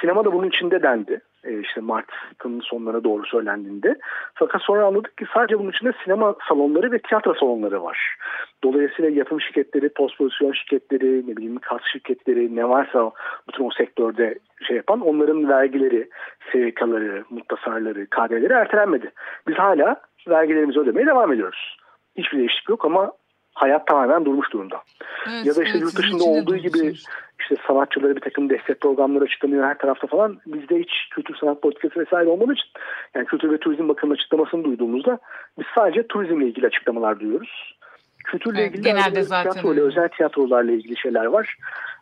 Sinema 0.00 0.24
da 0.24 0.32
bunun 0.32 0.48
içinde 0.48 0.82
dendi. 0.82 1.20
E, 1.44 1.60
işte 1.60 1.80
Mart'ın 1.80 2.60
sonlarına 2.60 3.04
doğru 3.04 3.26
söylendiğinde. 3.26 3.98
Fakat 4.34 4.62
sonra 4.62 4.86
anladık 4.86 5.16
ki 5.16 5.24
sadece 5.34 5.58
bunun 5.58 5.70
içinde 5.70 5.92
sinema 6.04 6.34
salonları 6.48 6.92
ve 6.92 6.98
tiyatro 6.98 7.34
salonları 7.34 7.82
var. 7.82 8.16
Dolayısıyla 8.64 9.10
yapım 9.10 9.40
şirketleri, 9.40 9.88
post 9.88 10.18
prodüksiyon 10.18 10.52
şirketleri, 10.52 11.26
ne 11.26 11.36
bileyim 11.36 11.58
kas 11.58 11.80
şirketleri 11.92 12.56
ne 12.56 12.68
varsa 12.68 13.10
bütün 13.48 13.64
o 13.64 13.70
sektörde 13.70 14.38
şey 14.66 14.76
yapan 14.76 15.00
onların 15.00 15.48
vergileri, 15.48 16.08
SGK'ları, 16.52 17.24
muttasarları, 17.30 18.06
KDV'leri 18.06 18.52
ertelenmedi. 18.52 19.12
Biz 19.48 19.54
hala 19.54 20.00
vergilerimizi 20.28 20.80
ödemeye 20.80 21.06
devam 21.06 21.32
ediyoruz. 21.32 21.76
Hiçbir 22.16 22.38
değişiklik 22.38 22.68
yok 22.68 22.84
ama 22.84 23.12
hayat 23.54 23.86
tamamen 23.86 24.24
durmuş 24.24 24.52
durumda. 24.52 24.82
Evet, 25.28 25.46
ya 25.46 25.56
da 25.56 25.62
işte 25.62 25.78
evet, 25.78 25.82
yurt 25.82 25.96
dışında 25.96 26.24
olduğu 26.24 26.56
gibi 26.56 26.94
işte 27.40 27.56
sanatçılara 27.66 28.16
bir 28.16 28.20
takım 28.20 28.50
destek 28.50 28.80
programları 28.80 29.24
açıklanıyor 29.24 29.64
her 29.64 29.78
tarafta 29.78 30.06
falan. 30.06 30.38
Bizde 30.46 30.78
hiç 30.78 31.08
kültür 31.10 31.36
sanat 31.36 31.62
politikası 31.62 32.00
vesaire 32.00 32.28
olmadığı 32.28 32.52
için 32.52 32.68
yani 33.14 33.26
Kültür 33.26 33.52
ve 33.52 33.58
Turizm 33.58 33.88
Bakanı'nın 33.88 34.14
açıklamasını 34.14 34.64
duyduğumuzda 34.64 35.18
biz 35.58 35.66
sadece 35.74 36.06
turizmle 36.06 36.46
ilgili 36.46 36.66
açıklamalar 36.66 37.20
duyuyoruz. 37.20 37.76
Kültürle 38.24 38.60
evet, 38.60 38.70
ilgili 38.70 38.82
genelde 38.82 39.22
zaten 39.22 39.52
tiyatro 39.52 39.74
ile 39.74 39.80
özel 39.80 40.08
tiyatrolarla 40.08 40.72
ilgili 40.72 40.96
şeyler 40.96 41.24
var. 41.24 41.56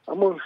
Ama 0.06 0.36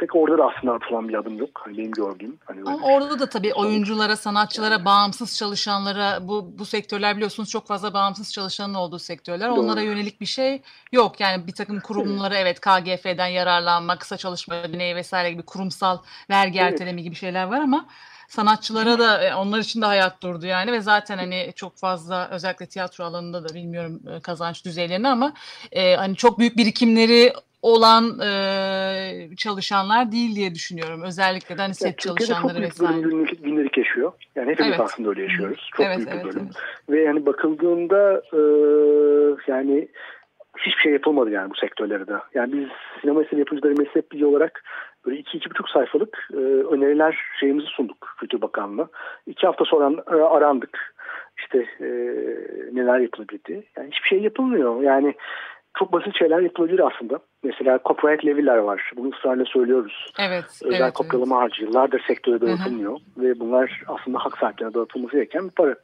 pek 0.00 0.16
orada 0.16 0.38
da 0.38 0.44
aslında 0.44 0.74
atılan 0.74 1.08
bir 1.08 1.14
adım 1.14 1.38
yok. 1.38 1.60
Hani 1.64 1.78
benim 1.78 1.92
gördüğüm. 1.92 2.38
Hani 2.44 2.60
Ama 2.66 2.86
orada 2.86 3.18
da 3.18 3.28
tabii 3.28 3.54
oyunculara, 3.54 4.16
sanatçılara, 4.16 4.84
bağımsız 4.84 5.36
çalışanlara 5.36 6.18
bu 6.28 6.58
bu 6.58 6.64
sektörler 6.64 7.16
biliyorsunuz 7.16 7.50
çok 7.50 7.66
fazla 7.66 7.94
bağımsız 7.94 8.32
çalışanın 8.32 8.74
olduğu 8.74 8.98
sektörler. 8.98 9.50
Doğru. 9.50 9.60
Onlara 9.60 9.80
yönelik 9.80 10.20
bir 10.20 10.26
şey 10.26 10.62
yok. 10.92 11.20
Yani 11.20 11.46
bir 11.46 11.52
takım 11.52 11.80
kurumlara 11.80 12.38
evet, 12.38 12.60
KGF'den 12.60 13.26
yararlanma, 13.26 13.98
kısa 13.98 14.16
çalışma 14.16 14.62
ödeneği 14.62 14.96
vesaire 14.96 15.32
gibi 15.32 15.42
kurumsal 15.42 15.98
vergi 16.30 16.58
evet. 16.58 16.72
erteleme 16.72 17.02
gibi 17.02 17.14
şeyler 17.14 17.44
var 17.44 17.60
ama 17.60 17.86
sanatçılara 18.28 18.98
da 18.98 19.24
e, 19.24 19.34
onlar 19.34 19.58
için 19.58 19.82
de 19.82 19.86
hayat 19.86 20.22
durdu 20.22 20.46
yani 20.46 20.72
ve 20.72 20.80
zaten 20.80 21.18
hani 21.18 21.52
çok 21.56 21.76
fazla 21.76 22.28
özellikle 22.28 22.66
tiyatro 22.66 23.04
alanında 23.04 23.48
da 23.48 23.54
bilmiyorum 23.54 24.00
e, 24.16 24.20
kazanç 24.20 24.64
düzeylerini 24.64 25.08
ama 25.08 25.32
e, 25.72 25.96
hani 25.96 26.16
çok 26.16 26.38
büyük 26.38 26.56
birikimleri 26.56 27.32
olan 27.62 28.04
e, 28.20 29.36
çalışanlar 29.36 30.12
değil 30.12 30.36
diye 30.36 30.54
düşünüyorum. 30.54 31.02
Özellikle 31.02 31.58
de 31.58 31.62
hani 31.62 31.74
set 31.74 31.86
yani 31.86 31.96
çalışanları 31.96 32.62
vesaire. 32.62 33.02
Çok 33.02 33.44
büyük 33.44 33.78
yaşıyor. 33.78 34.12
Yani 34.36 34.50
hepimiz 34.50 34.70
evet. 34.70 34.80
aslında 34.80 35.08
öyle 35.08 35.22
yaşıyoruz. 35.22 35.70
Çok 35.76 35.86
evet, 35.86 35.96
büyük 35.96 36.08
evet, 36.12 36.24
bir 36.24 36.30
bölüm. 36.30 36.42
Evet. 36.42 36.56
Ve 36.90 37.00
yani 37.00 37.26
bakıldığında 37.26 38.22
e, 38.32 38.40
yani 39.46 39.88
hiçbir 40.58 40.82
şey 40.82 40.92
yapılmadı 40.92 41.30
yani 41.30 41.50
bu 41.50 41.54
sektörlerde. 41.54 42.12
Yani 42.34 42.52
biz 42.52 42.68
sinema 43.00 43.22
eser 43.22 43.38
yapımcıları 43.38 43.74
meslek 43.78 44.12
bilgi 44.12 44.26
olarak 44.26 44.64
böyle 45.06 45.18
iki, 45.18 45.38
iki 45.38 45.50
buçuk 45.50 45.68
sayfalık 45.68 46.28
e, 46.32 46.36
öneriler 46.36 47.18
şeyimizi 47.40 47.66
sunduk 47.66 48.14
Kültür 48.20 48.40
Bakanlığı. 48.40 48.88
İki 49.26 49.46
hafta 49.46 49.64
sonra 49.64 50.02
e, 50.12 50.14
arandık. 50.14 50.94
İşte 51.38 51.58
e, 51.80 51.88
neler 52.72 52.98
yapılabilirdi. 52.98 53.64
Yani 53.76 53.90
hiçbir 53.90 54.08
şey 54.08 54.20
yapılmıyor. 54.20 54.82
Yani 54.82 55.14
çok 55.78 55.92
basit 55.92 56.18
şeyler 56.18 56.40
yapılabilir 56.40 56.80
aslında. 56.86 57.18
Mesela 57.42 57.78
copyright 57.84 58.26
leviler 58.26 58.56
var. 58.56 58.92
Bunu 58.96 59.10
ısrarla 59.14 59.44
söylüyoruz. 59.44 60.12
Evet. 60.18 60.44
Özel 60.64 60.80
evet, 60.80 60.92
kopyalama 60.92 61.34
evet. 61.34 61.44
harcı 61.44 61.64
yıllardır 61.64 62.04
sektöre 62.06 62.40
dağıtılmıyor. 62.40 62.92
Hı-hı. 62.92 63.24
Ve 63.24 63.40
bunlar 63.40 63.82
aslında 63.86 64.18
hak 64.18 64.38
sahiplerine 64.38 64.74
dağıtılması 64.74 65.12
gereken 65.12 65.44
bir 65.44 65.54
para. 65.54 65.74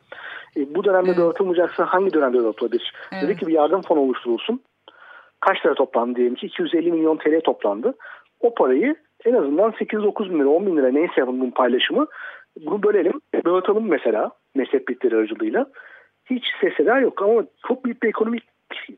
E, 0.56 0.74
bu 0.74 0.84
dönemde 0.84 1.10
evet. 1.10 1.18
dağıtılmayacaksa 1.18 1.84
hangi 1.84 2.12
dönemde 2.12 2.44
dağıtılabilir? 2.44 2.92
Evet. 3.12 3.22
Dedi 3.22 3.36
ki 3.36 3.46
bir 3.46 3.52
yardım 3.52 3.82
fonu 3.82 4.00
oluşturulsun. 4.00 4.60
Kaç 5.40 5.66
lira 5.66 5.74
toplandı 5.74 6.16
diyelim 6.16 6.34
ki 6.34 6.46
250 6.46 6.92
milyon 6.92 7.16
TL 7.16 7.40
toplandı. 7.40 7.94
O 8.40 8.54
parayı 8.54 8.96
en 9.24 9.34
azından 9.34 9.70
8-9 9.70 10.30
bin 10.30 10.38
lira 10.38 10.48
10 10.48 10.66
bin 10.66 10.76
lira 10.76 10.88
neyse 10.88 11.26
bunun 11.26 11.50
paylaşımı 11.50 12.06
bunu 12.60 12.82
bölelim. 12.82 13.20
Dağıtalım 13.44 13.88
mesela 13.88 14.30
mezhep 14.54 14.88
bitleri 14.88 15.16
aracılığıyla. 15.16 15.66
Hiç 16.30 16.44
sesler 16.60 17.00
yok 17.00 17.22
ama 17.22 17.44
çok 17.68 17.84
büyük 17.84 18.02
bir 18.02 18.08
ekonomik 18.08 18.42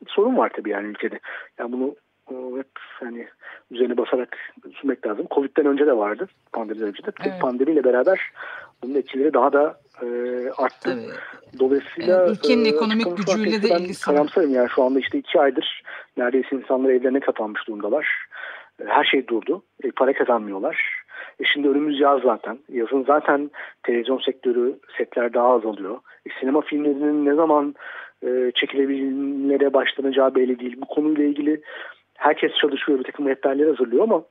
sorun 0.07 0.37
var 0.37 0.53
tabii 0.57 0.71
yani 0.71 0.87
ülkede. 0.87 1.21
Yani 1.59 1.73
bunu 1.73 1.95
hep 2.59 2.69
hani 3.01 3.27
üzerine 3.71 3.97
basarak 3.97 4.37
düşünmek 4.71 5.07
lazım. 5.07 5.27
Covid'den 5.31 5.67
önce 5.67 5.87
de 5.87 5.97
vardı. 5.97 6.29
Pandemiden 6.53 6.89
önce 6.89 7.03
de. 7.03 7.11
Evet. 7.25 7.41
Pandemiyle 7.41 7.85
beraber 7.85 8.21
bunun 8.83 8.95
etkileri 8.95 9.35
daha 9.35 9.53
da 9.53 9.81
e, 10.03 10.07
arttı. 10.57 10.91
Tabii. 10.91 11.59
Dolayısıyla 11.59 12.21
yani 12.21 12.31
ülkenin 12.31 12.65
e, 12.65 12.69
ekonomik 12.69 13.17
gücüyle 13.17 13.63
de 13.63 13.69
ilgisi 13.69 14.05
karamsarım 14.05 14.55
yani 14.55 14.69
şu 14.75 14.83
anda 14.83 14.99
işte 14.99 15.19
iki 15.19 15.41
aydır 15.41 15.83
neredeyse 16.17 16.57
insanlar 16.57 16.91
evlerine 16.91 17.21
kapanmış 17.21 17.67
durumdalar. 17.67 18.07
E, 18.81 18.85
her 18.87 19.05
şey 19.05 19.29
durdu. 19.29 19.63
E, 19.85 19.91
para 19.91 20.13
kazanmıyorlar. 20.13 21.05
E 21.41 21.45
şimdi 21.45 21.69
önümüz 21.69 22.01
yaz 22.01 22.21
zaten. 22.23 22.59
Yazın 22.69 23.05
zaten 23.05 23.51
televizyon 23.83 24.19
sektörü 24.19 24.79
setler 24.99 25.35
daha 25.35 25.49
azalıyor. 25.49 25.99
E, 26.27 26.31
sinema 26.41 26.61
filmlerinin 26.61 27.27
ne 27.27 27.35
zaman 27.35 27.75
e, 28.27 28.53
çekilebilmelere 28.55 29.73
başlanacağı 29.73 30.35
belli 30.35 30.59
değil. 30.59 30.77
Bu 30.81 30.87
konuyla 30.87 31.25
ilgili 31.25 31.61
herkes 32.15 32.53
çalışıyor, 32.55 32.99
bir 32.99 33.05
takım 33.05 33.29
rehberler 33.29 33.67
hazırlıyor 33.67 34.03
ama 34.03 34.25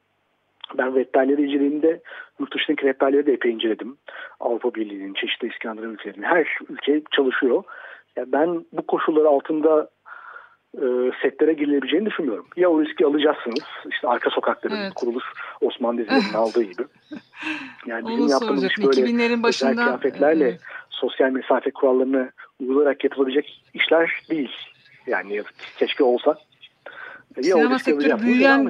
ben 0.78 0.96
rehberleri 0.96 1.42
incelediğimde 1.42 2.02
yurt 2.40 2.56
dışındaki 2.56 2.86
rehberleri 2.86 3.26
de 3.26 3.34
epey 3.34 3.52
inceledim. 3.52 3.98
Avrupa 4.40 4.76
Birliği'nin, 4.76 5.14
çeşitli 5.14 5.48
İskandinav 5.48 5.90
ülkelerinin 5.90 6.26
her 6.26 6.58
ülke 6.70 7.02
çalışıyor. 7.12 7.64
Yani 8.16 8.32
ben 8.32 8.66
bu 8.74 8.88
koşullar 8.88 9.26
altında 9.26 9.90
e, 10.78 11.12
setlere 11.22 11.54
girilebileceğini 11.54 12.06
düşünmüyorum. 12.06 12.48
Ya 12.56 12.70
o 12.70 12.82
riski 12.82 13.06
alacaksınız. 13.06 13.64
İşte 13.92 14.08
arka 14.08 14.30
sokakların 14.30 14.76
evet. 14.76 14.94
kuruluş 14.94 15.24
Osman 15.62 15.98
dizilerinin 15.98 16.34
aldığı 16.34 16.64
gibi. 16.64 16.84
Yani 17.86 18.08
bizim 18.08 18.28
yaptığımız 18.28 18.64
iş 18.64 18.78
böyle 18.78 19.44
başında... 19.44 19.72
özel 19.72 19.84
kıyafetlerle 19.84 20.50
evet. 20.50 20.62
sosyal 20.90 21.30
mesafe 21.30 21.72
kurallarını 21.72 22.32
uygulayarak 22.60 23.04
yapılabilecek 23.04 23.64
işler 23.74 24.24
değil. 24.30 24.52
Yani 25.08 25.36
yazık 25.36 25.54
keşke 25.78 26.04
olsa. 26.04 26.38
Ya 27.38 27.44
Sinema 27.44 27.80
sektörü 27.80 28.22
büyüyen, 28.22 28.70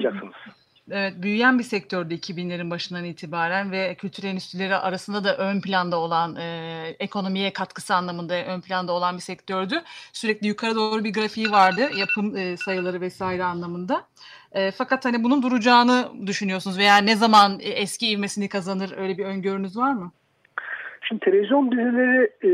Evet, 0.92 1.14
büyüyen 1.18 1.60
bir 1.60 1.64
sektördü 1.64 2.14
2000'lerin 2.14 2.70
başından 2.70 3.04
itibaren 3.04 3.72
ve 3.72 3.96
kültür 3.96 4.24
endüstrileri 4.24 4.76
arasında 4.76 5.24
da 5.24 5.38
ön 5.38 5.62
planda 5.62 5.98
olan, 6.00 6.36
e, 6.36 6.96
ekonomiye 7.00 7.54
katkısı 7.54 7.96
anlamında 7.96 8.46
ön 8.46 8.62
planda 8.62 8.92
olan 8.94 9.16
bir 9.18 9.22
sektördü. 9.22 9.84
Sürekli 10.14 10.48
yukarı 10.48 10.76
doğru 10.76 11.04
bir 11.04 11.14
grafiği 11.14 11.52
vardı, 11.52 11.90
yapım 11.96 12.38
e, 12.38 12.58
sayıları 12.58 13.02
vesaire 13.02 13.44
anlamında. 13.44 14.08
E, 14.52 14.72
fakat 14.72 15.06
hani 15.06 15.24
bunun 15.24 15.42
duracağını 15.44 16.12
düşünüyorsunuz 16.28 16.78
veya 16.78 16.98
ne 16.98 17.16
zaman 17.16 17.60
eski 17.62 18.10
ivmesini 18.10 18.50
kazanır 18.50 18.98
öyle 18.98 19.18
bir 19.18 19.26
öngörünüz 19.26 19.78
var 19.78 19.94
mı? 19.94 20.12
Şimdi 21.08 21.20
televizyon 21.26 21.72
dizileri 21.72 22.32
e, 22.42 22.50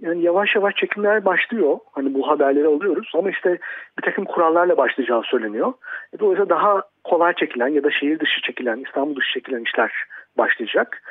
yani 0.00 0.22
yavaş 0.22 0.54
yavaş 0.56 0.74
çekimler 0.76 1.24
başlıyor. 1.24 1.78
Hani 1.92 2.14
bu 2.14 2.28
haberleri 2.28 2.66
alıyoruz 2.66 3.12
ama 3.14 3.30
işte 3.30 3.58
bir 3.98 4.02
takım 4.02 4.24
kurallarla 4.24 4.76
başlayacağı 4.76 5.22
söyleniyor. 5.22 5.72
E, 6.14 6.18
dolayısıyla 6.18 6.48
daha 6.48 6.82
kolay 7.04 7.34
çekilen 7.34 7.68
ya 7.68 7.84
da 7.84 7.90
şehir 7.90 8.20
dışı 8.20 8.42
çekilen, 8.42 8.84
İstanbul 8.86 9.16
dışı 9.16 9.32
çekilen 9.32 9.62
işler 9.62 9.92
başlayacak. 10.38 11.02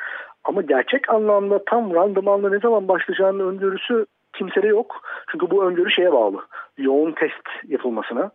Ama 0.44 0.62
gerçek 0.62 1.10
anlamda 1.10 1.64
tam 1.64 1.94
randımanla 1.94 2.50
ne 2.50 2.58
zaman 2.58 2.88
başlayacağının 2.88 3.48
öngörüsü 3.48 4.06
kimsede 4.32 4.66
yok. 4.66 5.02
Çünkü 5.32 5.50
bu 5.50 5.64
öngörü 5.64 5.90
şeye 5.90 6.12
bağlı. 6.12 6.36
Yoğun 6.78 7.12
test 7.12 7.48
yapılmasına 7.68 8.30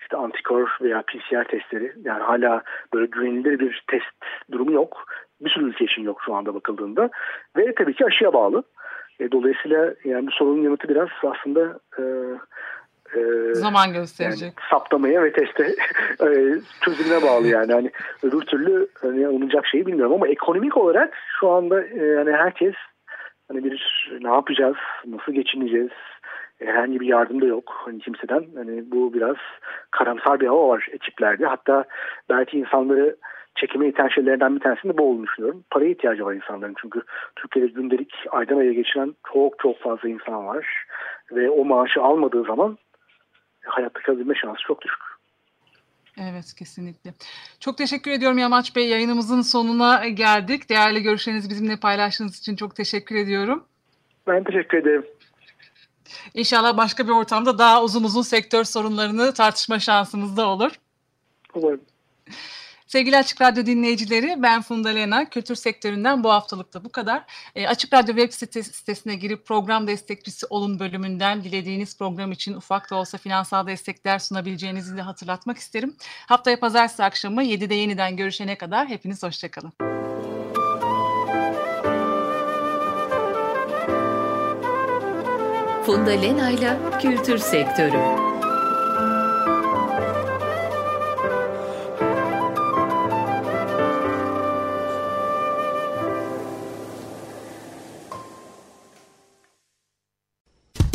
işte 0.00 0.16
antikor 0.16 0.76
veya 0.82 1.02
PCR 1.02 1.44
testleri 1.44 1.92
yani 2.04 2.22
hala 2.22 2.62
böyle 2.94 3.06
güvenilir 3.06 3.58
bir 3.58 3.84
test 3.90 4.06
durumu 4.52 4.72
yok 4.72 5.04
bir 5.44 5.50
sürü 5.50 5.64
ülke 5.64 5.84
için 5.84 6.02
yok 6.02 6.20
şu 6.26 6.34
anda 6.34 6.54
bakıldığında. 6.54 7.10
Ve 7.56 7.74
tabii 7.74 7.94
ki 7.94 8.06
aşıya 8.06 8.32
bağlı. 8.32 8.62
E, 9.20 9.32
dolayısıyla 9.32 9.94
yani 10.04 10.26
bu 10.26 10.30
sorunun 10.30 10.62
yanıtı 10.62 10.88
biraz 10.88 11.08
aslında 11.22 11.80
e, 11.98 12.02
e, 13.16 13.54
zaman 13.54 13.92
gösterecek. 13.92 14.42
Yani 14.42 14.68
saptamaya 14.70 15.22
ve 15.22 15.32
teste 15.32 15.64
e, 16.20 16.28
çözümüne 16.80 17.22
bağlı 17.22 17.46
yani. 17.46 17.72
Hani 17.72 17.90
öbür 18.22 18.40
türlü 18.40 18.88
hani 19.00 19.26
alınacak 19.26 19.66
şeyi 19.66 19.86
bilmiyorum 19.86 20.14
ama 20.14 20.28
ekonomik 20.28 20.76
olarak 20.76 21.14
şu 21.40 21.50
anda 21.50 21.84
e, 21.84 22.04
yani 22.04 22.32
herkes 22.32 22.74
hani 23.48 23.64
bir 23.64 24.08
ne 24.22 24.28
yapacağız, 24.28 24.76
nasıl 25.06 25.32
geçineceğiz, 25.32 25.90
e, 26.60 26.66
herhangi 26.66 27.00
bir 27.00 27.06
yardım 27.06 27.40
da 27.42 27.46
yok 27.46 27.82
hani 27.84 27.98
kimseden. 27.98 28.44
Hani 28.56 28.90
bu 28.90 29.14
biraz 29.14 29.36
karamsar 29.90 30.40
bir 30.40 30.46
hava 30.46 30.68
var 30.68 30.88
ekiplerde. 30.92 31.46
Hatta 31.46 31.84
belki 32.28 32.58
insanları 32.58 33.16
çekime 33.54 33.88
iten 33.88 34.08
şeylerden 34.08 34.54
bir 34.54 34.60
tanesinde 34.60 34.98
bu 34.98 35.10
olduğunu 35.10 35.26
düşünüyorum. 35.26 35.64
Paraya 35.70 35.90
ihtiyacı 35.90 36.24
var 36.24 36.34
insanların 36.34 36.74
çünkü 36.80 37.02
Türkiye'de 37.36 37.70
gündelik 37.70 38.14
aydan 38.30 38.56
aya 38.56 38.72
geçiren 38.72 39.14
çok 39.32 39.58
çok 39.58 39.80
fazla 39.80 40.08
insan 40.08 40.46
var. 40.46 40.86
Ve 41.32 41.50
o 41.50 41.64
maaşı 41.64 42.02
almadığı 42.02 42.44
zaman 42.44 42.78
hayatta 43.64 44.00
kalabilme 44.00 44.34
şansı 44.34 44.62
çok 44.66 44.82
düşük. 44.82 45.00
Evet 46.20 46.54
kesinlikle. 46.58 47.10
Çok 47.60 47.78
teşekkür 47.78 48.10
ediyorum 48.10 48.38
Yamaç 48.38 48.76
Bey. 48.76 48.88
Yayınımızın 48.88 49.40
sonuna 49.40 50.08
geldik. 50.08 50.68
Değerli 50.68 51.02
görüşlerinizi 51.02 51.50
bizimle 51.50 51.76
paylaştığınız 51.76 52.38
için 52.38 52.56
çok 52.56 52.76
teşekkür 52.76 53.16
ediyorum. 53.16 53.64
Ben 54.26 54.44
teşekkür 54.44 54.78
ederim. 54.78 55.06
İnşallah 56.34 56.76
başka 56.76 57.06
bir 57.06 57.12
ortamda 57.12 57.58
daha 57.58 57.82
uzun 57.82 58.04
uzun 58.04 58.22
sektör 58.22 58.64
sorunlarını 58.64 59.34
tartışma 59.34 59.78
şansımız 59.78 60.36
da 60.36 60.48
olur. 60.48 60.70
Umarım. 61.54 61.80
Sevgili 62.92 63.16
Açık 63.16 63.40
Radyo 63.40 63.66
dinleyicileri 63.66 64.42
ben 64.42 64.62
Funda 64.62 64.88
Lena. 64.88 65.28
Kültür 65.28 65.54
sektöründen 65.54 66.24
bu 66.24 66.30
haftalıkta 66.30 66.84
bu 66.84 66.92
kadar. 66.92 67.24
E, 67.54 67.68
Açık 67.68 67.92
Radyo 67.92 68.16
web 68.16 68.32
sitesine 68.32 69.14
girip 69.14 69.46
program 69.46 69.86
destekçisi 69.86 70.46
olun 70.50 70.78
bölümünden 70.78 71.44
dilediğiniz 71.44 71.98
program 71.98 72.32
için 72.32 72.54
ufak 72.54 72.90
da 72.90 72.96
olsa 72.96 73.18
finansal 73.18 73.66
destekler 73.66 74.18
sunabileceğinizi 74.18 74.96
de 74.96 75.02
hatırlatmak 75.02 75.58
isterim. 75.58 75.96
Haftaya 76.26 76.60
pazartesi 76.60 77.04
akşamı 77.04 77.44
7'de 77.44 77.74
yeniden 77.74 78.16
görüşene 78.16 78.58
kadar 78.58 78.88
hepiniz 78.88 79.22
hoşçakalın. 79.22 79.72
Funda 85.86 86.10
Lena 86.10 86.50
ile 86.50 86.78
Kültür 87.02 87.38
Sektörü. 87.38 88.31